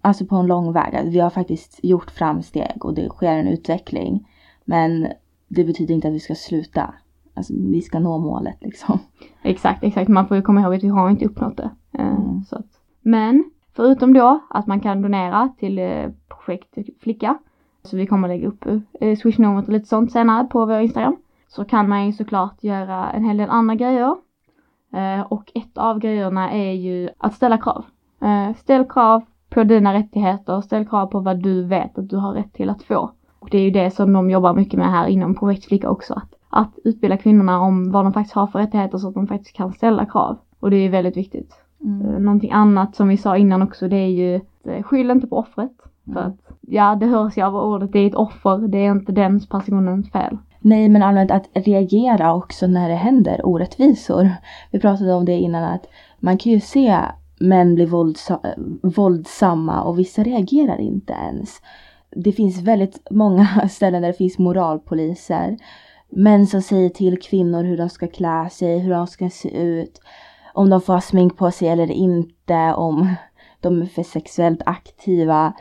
alltså 0.00 0.26
på 0.26 0.36
en 0.36 0.46
lång 0.46 0.72
väg, 0.72 1.10
vi 1.10 1.20
har 1.20 1.30
faktiskt 1.30 1.80
gjort 1.82 2.10
framsteg 2.10 2.84
och 2.84 2.94
det 2.94 3.08
sker 3.08 3.32
en 3.32 3.48
utveckling. 3.48 4.28
Men 4.64 5.06
det 5.48 5.64
betyder 5.64 5.94
inte 5.94 6.08
att 6.08 6.14
vi 6.14 6.20
ska 6.20 6.34
sluta. 6.34 6.94
Alltså 7.34 7.52
vi 7.56 7.82
ska 7.82 7.98
nå 7.98 8.18
målet 8.18 8.56
liksom. 8.60 8.98
Exakt, 9.42 9.84
exakt. 9.84 10.08
Man 10.08 10.28
får 10.28 10.36
ju 10.36 10.42
komma 10.42 10.60
ihåg 10.60 10.74
att 10.74 10.82
vi 10.82 10.88
har 10.88 11.10
inte 11.10 11.24
uppnått 11.24 11.56
det. 11.56 11.70
Eh, 11.92 12.06
mm. 12.06 12.44
Så 12.44 12.56
att. 12.56 12.66
Men 13.00 13.50
förutom 13.76 14.12
då 14.12 14.40
att 14.50 14.66
man 14.66 14.80
kan 14.80 15.02
donera 15.02 15.48
till 15.58 15.78
eh, 15.78 16.10
projekt 16.28 16.78
Flicka, 17.00 17.38
så 17.82 17.96
vi 17.96 18.06
kommer 18.06 18.28
lägga 18.28 18.48
upp 18.48 18.66
eh, 19.00 19.16
swishnumret 19.16 19.66
och 19.66 19.72
lite 19.72 19.88
sånt 19.88 20.12
senare 20.12 20.44
på 20.44 20.66
vår 20.66 20.80
Instagram, 20.80 21.16
så 21.48 21.64
kan 21.64 21.88
man 21.88 22.06
ju 22.06 22.12
såklart 22.12 22.64
göra 22.64 23.10
en 23.10 23.24
hel 23.24 23.36
del 23.36 23.50
andra 23.50 23.74
grejer. 23.74 24.16
Eh, 24.92 25.20
och 25.20 25.52
ett 25.54 25.78
av 25.78 25.98
grejerna 25.98 26.50
är 26.50 26.72
ju 26.72 27.08
att 27.18 27.34
ställa 27.34 27.58
krav. 27.58 27.84
Eh, 28.20 28.56
ställ 28.56 28.84
krav 28.84 29.22
på 29.50 29.64
dina 29.64 29.94
rättigheter, 29.94 30.60
ställ 30.60 30.88
krav 30.88 31.06
på 31.06 31.20
vad 31.20 31.42
du 31.42 31.64
vet 31.64 31.98
att 31.98 32.10
du 32.10 32.16
har 32.16 32.32
rätt 32.32 32.52
till 32.52 32.70
att 32.70 32.82
få. 32.82 33.10
Och 33.38 33.48
det 33.50 33.58
är 33.58 33.62
ju 33.62 33.70
det 33.70 33.90
som 33.90 34.12
de 34.12 34.30
jobbar 34.30 34.54
mycket 34.54 34.78
med 34.78 34.90
här 34.90 35.06
inom 35.06 35.34
Projekt 35.34 35.64
Flicka 35.64 35.90
också. 35.90 36.14
Att, 36.14 36.34
att 36.50 36.78
utbilda 36.84 37.16
kvinnorna 37.16 37.60
om 37.60 37.92
vad 37.92 38.04
de 38.04 38.12
faktiskt 38.12 38.34
har 38.34 38.46
för 38.46 38.58
rättigheter 38.58 38.98
så 38.98 39.08
att 39.08 39.14
de 39.14 39.26
faktiskt 39.26 39.56
kan 39.56 39.72
ställa 39.72 40.06
krav. 40.06 40.38
Och 40.60 40.70
det 40.70 40.76
är 40.76 40.90
väldigt 40.90 41.16
viktigt. 41.16 41.54
Mm. 41.84 42.06
Eh, 42.06 42.20
någonting 42.20 42.50
annat 42.52 42.96
som 42.96 43.08
vi 43.08 43.16
sa 43.16 43.36
innan 43.36 43.62
också 43.62 43.88
det 43.88 43.96
är 43.96 44.08
ju 44.08 44.40
skyll 44.82 45.10
inte 45.10 45.26
på 45.26 45.36
offret. 45.36 45.72
Mm. 46.06 46.14
För 46.14 46.20
att 46.20 46.56
ja, 46.60 46.94
det 46.94 47.06
hörs 47.06 47.38
ju 47.38 47.42
av 47.42 47.56
ordet, 47.56 47.92
det 47.92 47.98
är 47.98 48.06
ett 48.06 48.14
offer, 48.14 48.68
det 48.68 48.78
är 48.78 48.90
inte 48.90 49.12
den 49.12 49.40
personens 49.40 50.10
fel. 50.10 50.38
Nej, 50.60 50.88
men 50.88 51.02
allmänt 51.02 51.30
att 51.30 51.48
reagera 51.54 52.34
också 52.34 52.66
när 52.66 52.88
det 52.88 52.94
händer 52.94 53.46
orättvisor. 53.46 54.30
Vi 54.70 54.80
pratade 54.80 55.14
om 55.14 55.24
det 55.24 55.32
innan 55.32 55.64
att 55.64 55.86
man 56.18 56.38
kan 56.38 56.52
ju 56.52 56.60
se 56.60 56.98
män 57.40 57.74
bli 57.74 57.84
våldsa 57.84 58.40
våldsamma 58.82 59.82
och 59.82 59.98
vissa 59.98 60.22
reagerar 60.22 60.80
inte 60.80 61.12
ens. 61.12 61.62
Det 62.10 62.32
finns 62.32 62.62
väldigt 62.62 63.06
många 63.10 63.68
ställen 63.70 64.02
där 64.02 64.08
det 64.08 64.18
finns 64.18 64.38
moralpoliser. 64.38 65.56
Män 66.10 66.46
som 66.46 66.62
säger 66.62 66.88
till 66.88 67.20
kvinnor 67.22 67.64
hur 67.64 67.76
de 67.76 67.88
ska 67.88 68.06
klä 68.06 68.48
sig, 68.50 68.78
hur 68.78 68.90
de 68.90 69.06
ska 69.06 69.30
se 69.30 69.60
ut, 69.60 70.00
om 70.54 70.70
de 70.70 70.80
får 70.80 70.92
ha 70.92 71.00
smink 71.00 71.36
på 71.36 71.50
sig 71.50 71.68
eller 71.68 71.90
inte, 71.90 72.74
om 72.74 73.14
de 73.60 73.82
är 73.82 73.86
för 73.86 74.02
sexuellt 74.02 74.62
aktiva. 74.66 75.52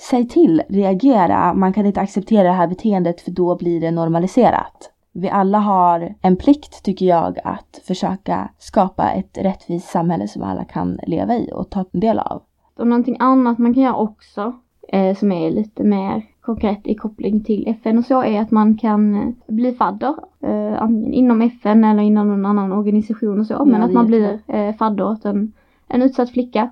Säg 0.00 0.28
till, 0.28 0.62
reagera. 0.68 1.54
Man 1.54 1.72
kan 1.72 1.86
inte 1.86 2.00
acceptera 2.00 2.42
det 2.42 2.54
här 2.54 2.66
beteendet 2.66 3.20
för 3.20 3.30
då 3.30 3.56
blir 3.56 3.80
det 3.80 3.90
normaliserat. 3.90 4.90
Vi 5.12 5.30
alla 5.30 5.58
har 5.58 6.14
en 6.22 6.36
plikt, 6.36 6.82
tycker 6.84 7.06
jag, 7.06 7.38
att 7.44 7.80
försöka 7.84 8.50
skapa 8.58 9.10
ett 9.10 9.38
rättvist 9.38 9.88
samhälle 9.88 10.28
som 10.28 10.42
alla 10.42 10.64
kan 10.64 11.00
leva 11.06 11.34
i 11.34 11.50
och 11.52 11.70
ta 11.70 11.84
del 11.92 12.18
av. 12.18 12.42
Och 12.78 12.86
någonting 12.86 13.16
annat 13.18 13.58
man 13.58 13.74
kan 13.74 13.82
göra 13.82 13.96
också 13.96 14.52
eh, 14.88 15.16
som 15.16 15.32
är 15.32 15.50
lite 15.50 15.84
mer 15.84 16.22
konkret 16.40 16.80
i 16.84 16.94
koppling 16.94 17.44
till 17.44 17.68
FN 17.68 17.98
och 17.98 18.04
så 18.04 18.22
är 18.22 18.40
att 18.40 18.50
man 18.50 18.78
kan 18.78 19.14
eh, 19.14 19.54
bli 19.54 19.72
fadder, 19.72 20.14
eh, 20.40 20.82
antingen 20.82 21.12
inom 21.12 21.42
FN 21.42 21.84
eller 21.84 22.02
inom 22.02 22.28
någon 22.28 22.46
annan 22.46 22.72
organisation 22.72 23.40
och 23.40 23.46
så, 23.46 23.64
men 23.64 23.80
Ja, 23.80 23.86
att 23.86 23.92
man 23.92 24.06
blir 24.06 24.40
eh, 24.46 24.74
fadder 24.74 25.04
åt 25.04 25.24
en, 25.24 25.52
en 25.88 26.02
utsatt 26.02 26.30
flicka 26.30 26.70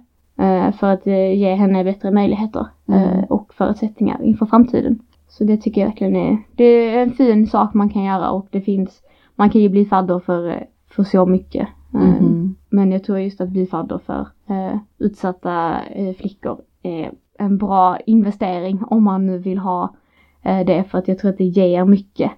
för 0.72 0.86
att 0.92 1.06
eh, 1.06 1.32
ge 1.34 1.54
henne 1.54 1.84
bättre 1.84 2.10
möjligheter 2.10 2.66
eh, 2.88 3.12
Mm. 3.12 3.24
och 3.24 3.54
förutsättningar 3.54 4.22
inför 4.22 4.46
framtiden. 4.46 4.98
Så 5.28 5.44
det 5.44 5.56
tycker 5.56 5.80
jag 5.80 5.88
verkligen 5.88 6.16
är, 6.16 6.38
det 6.56 6.64
är 6.64 7.02
en 7.02 7.10
fin 7.12 7.46
sak 7.46 7.74
man 7.74 7.88
kan 7.88 8.04
göra 8.04 8.30
och 8.30 8.46
det 8.50 8.60
finns, 8.60 9.02
man 9.36 9.50
kan 9.50 9.60
ju 9.60 9.68
bli 9.68 9.84
fadder 9.84 10.18
för, 10.18 10.48
eh, 10.48 10.54
för 10.90 11.02
så 11.04 11.26
mycket. 11.26 11.68
Eh, 11.94 12.00
Mhm. 12.00 12.54
Men 12.70 12.92
jag 12.92 13.04
tror 13.04 13.18
just 13.18 13.40
att 13.40 13.48
bli 13.48 13.66
fadder 13.66 13.98
för 13.98 14.20
eh, 14.48 14.76
utsatta 14.98 15.80
eh, 15.90 16.14
flickor 16.14 16.60
är 16.82 17.10
en 17.38 17.58
bra 17.58 17.98
investering 18.06 18.84
om 18.84 19.04
man 19.04 19.26
nu 19.26 19.38
vill 19.38 19.58
ha 19.58 19.94
eh, 20.42 20.66
det 20.66 20.84
för 20.84 20.98
att 20.98 21.08
jag 21.08 21.18
tror 21.18 21.30
att 21.30 21.38
det 21.38 21.44
ger 21.44 21.84
mycket. 21.84 22.30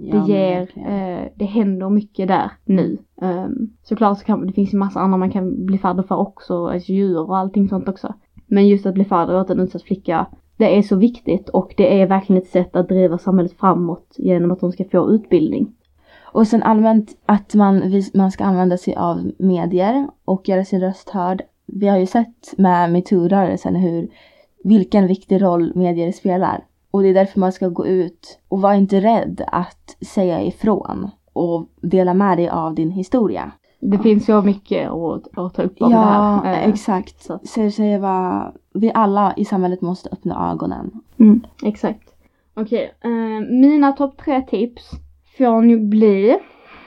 Ja, 0.00 0.16
det 0.16 0.32
ger, 0.32 0.60
eh, 0.76 1.28
det 1.34 1.44
händer 1.44 1.90
mycket 1.90 2.28
där 2.28 2.50
nu. 2.64 2.98
Um, 3.22 3.76
såklart 3.82 4.18
så 4.18 4.24
kan 4.24 4.46
det 4.46 4.52
finns 4.52 4.74
ju 4.74 4.78
massa 4.78 5.00
andra 5.00 5.18
man 5.18 5.30
kan 5.30 5.66
bli 5.66 5.78
fadder 5.78 6.02
för 6.02 6.16
också, 6.16 6.66
alltså 6.66 6.92
djur 6.92 7.20
och 7.28 7.36
allting 7.36 7.68
sånt 7.68 7.88
också. 7.88 8.14
Men 8.46 8.68
just 8.68 8.86
att 8.86 8.94
bli 8.94 9.04
fadder 9.04 9.40
åt 9.40 9.50
en 9.50 9.60
utsatt 9.60 9.82
flicka, 9.82 10.26
det 10.56 10.78
är 10.78 10.82
så 10.82 10.96
viktigt 10.96 11.48
och 11.48 11.74
det 11.76 12.00
är 12.00 12.06
verkligen 12.06 12.42
ett 12.42 12.48
sätt 12.48 12.76
att 12.76 12.88
driva 12.88 13.18
samhället 13.18 13.52
framåt 13.52 14.14
genom 14.18 14.50
att 14.50 14.60
de 14.60 14.72
ska 14.72 14.84
få 14.84 15.10
utbildning. 15.10 15.74
Och 16.32 16.46
sen 16.46 16.62
allmänt 16.62 17.16
att 17.26 17.54
man, 17.54 18.02
man 18.14 18.30
ska 18.30 18.44
använda 18.44 18.76
sig 18.76 18.96
av 18.96 19.30
medier 19.38 20.08
och 20.24 20.48
göra 20.48 20.64
sin 20.64 20.80
röst 20.80 21.10
hörd. 21.10 21.42
Vi 21.66 21.88
har 21.88 21.98
ju 21.98 22.06
sett 22.06 22.58
med 22.58 22.92
metoo-rörelsen 22.92 23.76
hur, 23.76 24.08
vilken 24.64 25.06
viktig 25.06 25.42
roll 25.42 25.72
medier 25.74 26.12
spelar. 26.12 26.64
Och 26.98 27.02
det 27.04 27.08
är 27.08 27.14
därför 27.14 27.40
man 27.40 27.52
ska 27.52 27.68
gå 27.68 27.86
ut 27.86 28.38
och 28.48 28.60
vara 28.60 28.76
inte 28.76 29.00
rädd 29.00 29.42
att 29.52 29.96
säga 30.06 30.42
ifrån 30.42 31.10
och 31.32 31.66
dela 31.82 32.14
med 32.14 32.38
dig 32.38 32.48
av 32.48 32.74
din 32.74 32.90
historia. 32.90 33.52
Det 33.80 33.98
finns 33.98 34.26
så 34.26 34.42
mycket 34.42 34.90
att, 34.90 35.38
att 35.38 35.54
ta 35.54 35.62
upp 35.62 35.78
det 35.78 35.84
Ja, 35.90 36.40
här. 36.44 36.52
Eh, 36.62 36.68
exakt. 36.68 37.22
så. 37.22 37.40
Jag 37.56 37.72
säger 37.72 37.98
vad 37.98 38.52
vi 38.74 38.92
alla 38.94 39.34
i 39.36 39.44
samhället 39.44 39.80
måste 39.80 40.08
öppna 40.12 40.50
ögonen. 40.52 40.90
Mm, 41.18 41.40
exakt. 41.64 42.08
Okej, 42.54 42.92
eh, 43.04 43.50
mina 43.50 43.92
topp 43.92 44.16
tre 44.24 44.42
tips 44.42 44.90
får 45.38 45.62
nu 45.62 45.78
bli. 45.80 46.38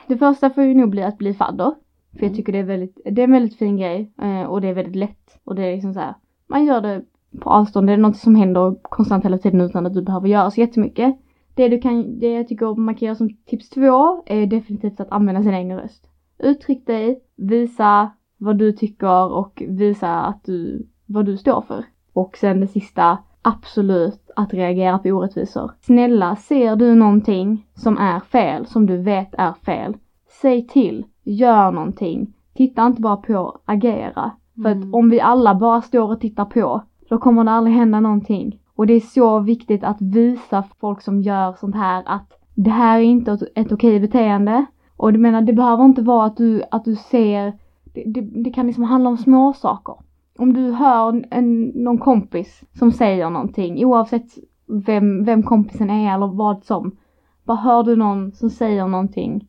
Det 0.07 0.17
första 0.17 0.49
får 0.49 0.63
ju 0.63 0.73
nog 0.75 0.89
bli 0.89 1.03
att 1.03 1.17
bli 1.17 1.33
fadder. 1.33 1.71
För 2.11 2.19
jag 2.19 2.23
Mm. 2.23 2.35
tycker 2.35 2.53
det 2.53 2.59
är 2.59 2.63
väldigt, 2.63 2.99
det 3.05 3.21
är 3.21 3.23
en 3.23 3.31
väldigt 3.31 3.57
fin 3.57 3.77
grej 3.77 4.11
eh, 4.21 4.43
och 4.43 4.61
det 4.61 4.67
är 4.67 4.73
väldigt 4.73 4.95
lätt. 4.95 5.39
Och 5.43 5.55
det 5.55 5.63
är 5.63 5.73
liksom 5.75 5.93
så 5.93 5.99
här, 5.99 6.15
man 6.47 6.65
gör 6.65 6.81
det 6.81 7.01
på 7.39 7.49
avstånd. 7.49 7.87
Det 7.87 7.93
är 7.93 7.97
något 7.97 8.17
som 8.17 8.35
händer 8.35 8.75
konstant 8.81 9.25
hela 9.25 9.37
tiden 9.37 9.61
utan 9.61 9.85
att 9.85 9.93
du 9.93 10.01
behöver 10.01 10.27
göra 10.27 10.51
så 10.51 10.61
jättemycket. 10.61 11.15
Det 11.55 11.67
du 11.67 11.79
kan, 11.79 12.19
det 12.19 12.33
jag 12.33 12.47
tycker 12.47 12.75
man 12.75 12.95
kan 12.95 13.05
göra 13.05 13.15
som 13.15 13.29
tips 13.45 13.69
två 13.69 14.23
är 14.25 14.45
definitivt 14.45 14.99
att 14.99 15.11
använda 15.11 15.41
sin 15.43 15.53
egen 15.53 15.77
röst. 15.77 16.07
Uttryck 16.39 16.87
dig, 16.87 17.19
visa 17.35 18.11
vad 18.37 18.57
du 18.57 18.71
tycker 18.71 19.31
och 19.31 19.63
visa 19.67 20.21
att 20.21 20.43
du, 20.43 20.87
vad 21.05 21.25
du 21.25 21.37
står 21.37 21.61
för. 21.61 21.85
Och 22.13 22.37
sen 22.37 22.59
det 22.59 22.67
sista, 22.67 23.17
absolut 23.41 24.31
att 24.35 24.53
reagera 24.53 24.99
på 24.99 25.09
orättvisor. 25.09 25.71
Snälla, 25.81 26.35
ser 26.35 26.75
du 26.75 26.95
någonting 26.95 27.67
som 27.73 27.97
är 27.97 28.19
fel, 28.19 28.65
som 28.65 28.85
du 28.85 28.97
vet 28.97 29.35
är 29.37 29.53
fel, 29.53 29.97
säg 30.41 30.67
till, 30.67 31.05
gör 31.23 31.71
någonting. 31.71 32.33
Titta 32.53 32.85
inte 32.87 33.01
bara 33.01 33.17
på, 33.17 33.59
agera. 33.65 34.31
För 34.63 34.69
att 34.69 34.75
Mm. 34.75 34.93
om 34.93 35.09
vi 35.09 35.21
alla 35.21 35.55
bara 35.55 35.81
står 35.81 36.11
och 36.11 36.19
tittar 36.19 36.45
på, 36.45 36.81
då 37.11 37.17
kommer 37.17 37.43
det 37.43 37.51
aldrig 37.51 37.75
hända 37.75 37.99
någonting. 37.99 38.59
Och 38.75 38.87
det 38.87 38.93
är 38.93 38.99
så 38.99 39.39
viktigt 39.39 39.83
att 39.83 40.01
visa 40.01 40.63
folk 40.79 41.01
som 41.01 41.21
gör 41.21 41.53
sånt 41.53 41.75
här 41.75 42.03
att 42.05 42.33
det 42.55 42.69
här 42.69 42.99
är 42.99 43.03
inte 43.03 43.31
ett, 43.31 43.43
ett 43.55 43.71
okej 43.71 43.99
beteende. 43.99 44.65
Och 44.97 45.13
du 45.13 45.19
menar, 45.19 45.41
det 45.41 45.53
behöver 45.53 45.85
inte 45.85 46.01
vara 46.01 46.25
att 46.25 46.37
du, 46.37 46.63
att 46.71 46.85
du 46.85 46.95
ser, 46.95 47.53
det, 47.83 48.03
det, 48.05 48.21
det 48.21 48.49
kan 48.49 48.67
liksom 48.67 48.83
handla 48.83 49.09
om 49.09 49.17
små 49.17 49.53
saker. 49.53 49.95
Om 50.37 50.53
du 50.53 50.71
hör 50.71 51.25
en, 51.31 51.63
någon 51.63 51.97
kompis 51.97 52.63
som 52.73 52.91
säger 52.91 53.29
någonting, 53.29 53.85
oavsett 53.85 54.27
vem, 54.67 55.23
vem 55.23 55.43
kompisen 55.43 55.89
är 55.89 56.15
eller 56.15 56.27
vad 56.27 56.63
som. 56.63 56.95
Bara 57.43 57.57
hör 57.57 57.83
du 57.83 57.95
någon 57.95 58.31
som 58.31 58.49
säger 58.49 58.87
någonting, 58.87 59.47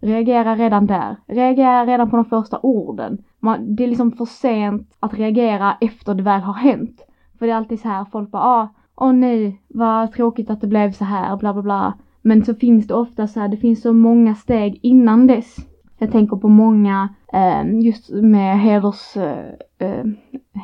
reagera 0.00 0.56
redan 0.56 0.86
där. 0.86 1.16
Reagera 1.26 1.86
redan 1.86 2.10
på 2.10 2.16
de 2.16 2.24
första 2.24 2.58
orden. 2.62 3.18
Man, 3.40 3.76
det 3.76 3.84
är 3.84 3.88
liksom 3.88 4.12
för 4.12 4.24
sent 4.24 4.96
att 5.00 5.14
reagera 5.14 5.76
efter 5.80 6.14
det 6.14 6.22
väl 6.22 6.40
har 6.40 6.54
hänt. 6.54 7.06
För 7.38 7.46
det 7.46 7.52
är 7.52 7.56
alltid 7.56 7.80
så 7.80 7.88
här, 7.88 8.04
folk 8.04 8.30
bara 8.30 8.42
ah, 8.42 8.68
åh 8.96 9.12
nej, 9.12 9.62
vad 9.68 10.12
tråkigt 10.12 10.50
att 10.50 10.60
det 10.60 10.66
blev 10.66 10.92
så 10.92 11.04
här, 11.04 11.36
bla 11.36 11.52
bla 11.52 11.62
bla. 11.62 11.94
Men 12.22 12.44
så 12.44 12.54
finns 12.54 12.86
det 12.86 12.94
ofta 12.94 13.26
så 13.26 13.40
här, 13.40 13.48
det 13.48 13.56
finns 13.56 13.82
så 13.82 13.92
många 13.92 14.34
steg 14.34 14.80
innan 14.82 15.26
dess. 15.26 15.56
Jag 15.98 16.12
tänker 16.12 16.36
på 16.36 16.48
många, 16.48 17.08
eh, 17.32 17.80
just 17.80 18.10
med 18.10 18.60
heders, 18.60 19.16
eh, 19.16 19.48
eh, 19.78 20.04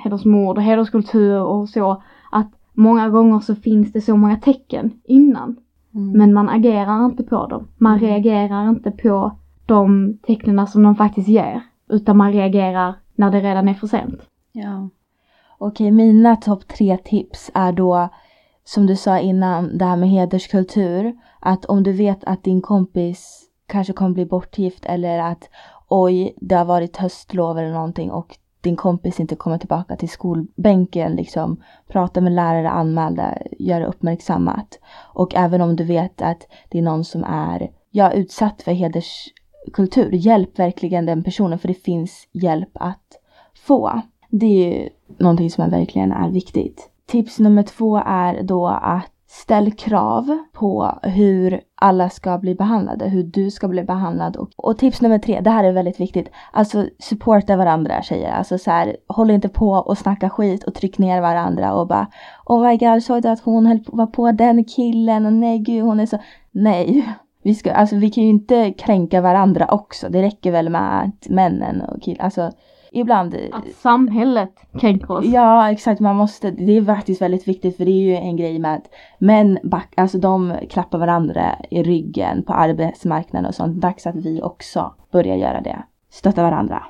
hedersmord 0.05 0.57
och 0.57 0.62
hederskultur 0.62 1.40
och 1.40 1.68
så, 1.68 2.03
att 2.31 2.51
många 2.73 3.09
gånger 3.09 3.40
så 3.40 3.55
finns 3.55 3.92
det 3.92 4.01
så 4.01 4.16
många 4.16 4.37
tecken 4.37 4.90
innan. 5.05 5.57
Men 5.94 6.33
man 6.33 6.48
agerar 6.48 7.04
inte 7.04 7.22
på 7.22 7.46
dem. 7.46 7.68
Man 7.76 7.98
Mm. 7.98 8.04
reagerar 8.09 8.68
inte 8.68 8.90
på 8.90 9.33
de 9.66 10.18
tecknen 10.26 10.66
som 10.66 10.83
de 10.83 10.96
faktiskt 10.96 11.28
ger. 11.28 11.61
Utan 11.88 12.16
man 12.16 12.33
reagerar 12.33 12.94
när 13.14 13.30
det 13.30 13.40
redan 13.40 13.68
är 13.68 13.74
för 13.74 13.87
sent. 13.87 14.20
Ja. 14.52 14.88
Okej, 15.59 15.90
mina 15.90 16.37
topp 16.37 16.68
tre 16.68 16.96
tips 16.96 17.50
är 17.54 17.72
då 17.72 18.09
som 18.64 18.87
du 18.87 18.96
sa 18.96 19.18
innan, 19.18 19.78
det 19.78 19.85
här 19.85 19.96
med 19.96 20.09
hederskultur. 20.09 21.12
Att 21.40 21.64
om 21.64 21.83
du 21.83 21.92
vet 21.92 22.24
att 22.24 22.44
din 22.44 22.61
kompis 22.62 23.42
kanske 23.66 23.92
kommer 23.92 24.11
bli 24.14 24.26
bortgift 24.26 24.85
eller 24.87 25.18
att 25.18 25.48
oj, 25.88 26.35
det 26.40 26.54
har 26.54 26.64
varit 26.64 26.96
höstlov 26.96 27.59
eller 27.59 27.72
någonting 27.72 28.11
och 28.11 28.37
din 28.64 28.77
kompis 28.77 29.20
inte 29.20 29.37
kommer 29.37 29.59
tillbaka 29.59 29.96
till 29.96 30.09
skolbänken, 30.09 31.16
liksom 31.16 31.62
prata 31.88 32.20
med 32.20 32.33
lärare, 32.33 32.70
anmäla, 32.70 33.38
göra 33.59 33.87
uppmärksammat. 33.87 34.79
Och 35.12 35.35
även 35.35 35.61
om 35.61 35.77
du 35.77 35.85
vet 35.85 36.22
att 36.22 36.46
det 36.68 36.79
är 36.79 36.83
någon 36.83 37.05
som 37.05 37.24
är 37.24 37.70
ja, 37.90 38.12
utsatt 38.12 38.62
för 38.62 38.72
hederskultur, 38.72 40.11
hjälp 40.12 40.59
verkligen 40.59 41.07
den 41.07 41.24
personen 41.24 41.59
för 41.59 41.68
det 41.68 41.74
finns 41.74 42.29
hjälp 42.33 42.70
att 42.74 43.20
få. 43.66 44.03
Det 44.31 44.46
är 44.46 44.81
ju 44.81 44.88
någonting 45.18 45.50
som 45.50 45.70
verkligen 45.70 46.12
är 46.12 46.31
viktigt. 46.31 46.90
Tips 47.07 47.38
nummer 47.38 47.62
två 47.62 48.03
är 48.07 48.42
då 48.42 48.68
att 48.68 49.13
ställ 49.35 49.73
krav 49.73 50.38
på 50.53 50.99
hur 51.03 51.61
alla 51.75 52.11
ska 52.11 52.38
bli 52.38 52.55
behandlade, 52.55 53.09
hur 53.09 53.23
du 53.23 53.51
ska 53.51 53.68
bli 53.68 53.85
behandlad. 53.85 54.37
Och, 54.37 54.51
och 54.57 54.79
tips 54.79 55.01
nummer 55.01 55.18
tre, 55.18 55.40
det 55.40 55.51
här 55.51 55.64
är 55.64 55.73
väldigt 55.73 56.01
viktigt, 56.01 56.31
alltså 56.53 56.87
supporta 56.99 57.57
varandra 57.57 58.03
tjejer. 58.03 58.33
Alltså 58.33 58.59
så 58.59 58.70
här, 58.70 58.97
håll 59.09 59.31
inte 59.31 59.49
på 59.49 59.70
och 59.70 59.99
snacka 59.99 60.31
skit 60.31 60.64
och 60.64 60.75
tryck 60.75 60.99
ner 60.99 61.20
varandra 61.20 61.75
och 61.75 61.87
bara 61.87 62.07
Oh 62.47 62.68
my 62.68 62.77
god, 62.77 63.03
såg 63.03 63.23
du 63.23 63.29
att 63.29 63.40
hon 63.40 63.66
höll 63.66 63.79
på, 63.79 63.97
var 63.97 64.07
på 64.07 64.33
den 64.33 64.64
killen 64.64 65.27
och 65.27 65.33
nej 65.33 65.59
gud 65.59 65.83
hon 65.83 66.01
är 66.01 66.07
så... 66.07 66.18
Nej, 66.51 67.09
vi, 67.42 67.55
ska, 67.55 67.73
alltså, 67.73 67.97
vi 67.97 68.11
kan 68.11 68.25
ju 68.25 68.31
inte 68.31 68.73
kränka 68.73 69.20
varandra 69.20 69.66
också. 69.70 70.09
Det 70.09 70.23
räcker 70.23 70.53
väl 70.53 70.68
med 70.68 71.03
att 71.03 71.29
männen 71.29 71.81
och 71.81 72.03
killar, 72.03 72.25
alltså 72.25 72.53
ibland... 72.94 73.37
Att 73.52 73.74
samhället 73.74 74.54
kränker 74.80 75.11
oss. 75.11 75.24
Ja 75.24 75.70
exakt, 75.70 76.00
man 76.00 76.16
måste, 76.16 76.50
det 76.50 76.76
är 76.76 76.85
faktiskt 76.85 77.22
väldigt 77.22 77.48
viktigt 77.48 77.76
för 77.76 77.85
det 77.85 77.90
är 77.90 78.02
ju 78.02 78.14
en 78.14 78.37
grej 78.37 78.59
med 78.59 78.74
att 78.74 78.90
män 79.18 79.59
back, 79.62 79.94
alltså 79.96 80.18
de 80.18 80.54
klappar 80.70 80.98
varandra 80.98 81.57
i 81.70 81.83
ryggen 81.83 82.42
på 82.42 82.52
arbetsmarknaden 82.52 83.48
och 83.48 83.54
sånt. 83.54 83.80
Dags 83.80 84.07
att 84.07 84.16
vi 84.16 84.42
också 84.42 84.94
börjar 85.12 85.37
göra 85.37 85.61
det. 85.61 85.83
Stötta 86.11 86.42
varandra. 86.42 86.85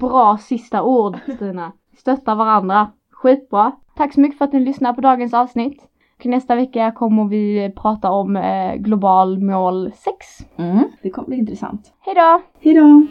Bra 0.00 0.38
sista 0.40 0.82
ord 0.82 1.16
Stina. 1.36 1.72
Stötta 1.98 2.34
varandra. 2.34 2.90
Skitbra. 3.10 3.72
Tack 3.96 4.14
så 4.14 4.20
mycket 4.20 4.38
för 4.38 4.44
att 4.44 4.52
ni 4.52 4.60
lyssnar 4.60 4.92
på 4.92 5.00
dagens 5.00 5.34
avsnitt. 5.34 5.88
Och 6.18 6.26
nästa 6.26 6.54
vecka 6.54 6.92
kommer 6.92 7.24
vi 7.24 7.72
prata 7.76 8.10
om 8.10 8.36
eh, 8.36 8.74
global 8.74 9.38
mål 9.38 9.92
6. 9.92 10.16
Mm, 10.56 10.84
det 11.02 11.10
kommer 11.10 11.28
bli 11.28 11.36
intressant. 11.36 11.92
Hejdå! 12.00 12.42
Hejdå! 12.60 13.06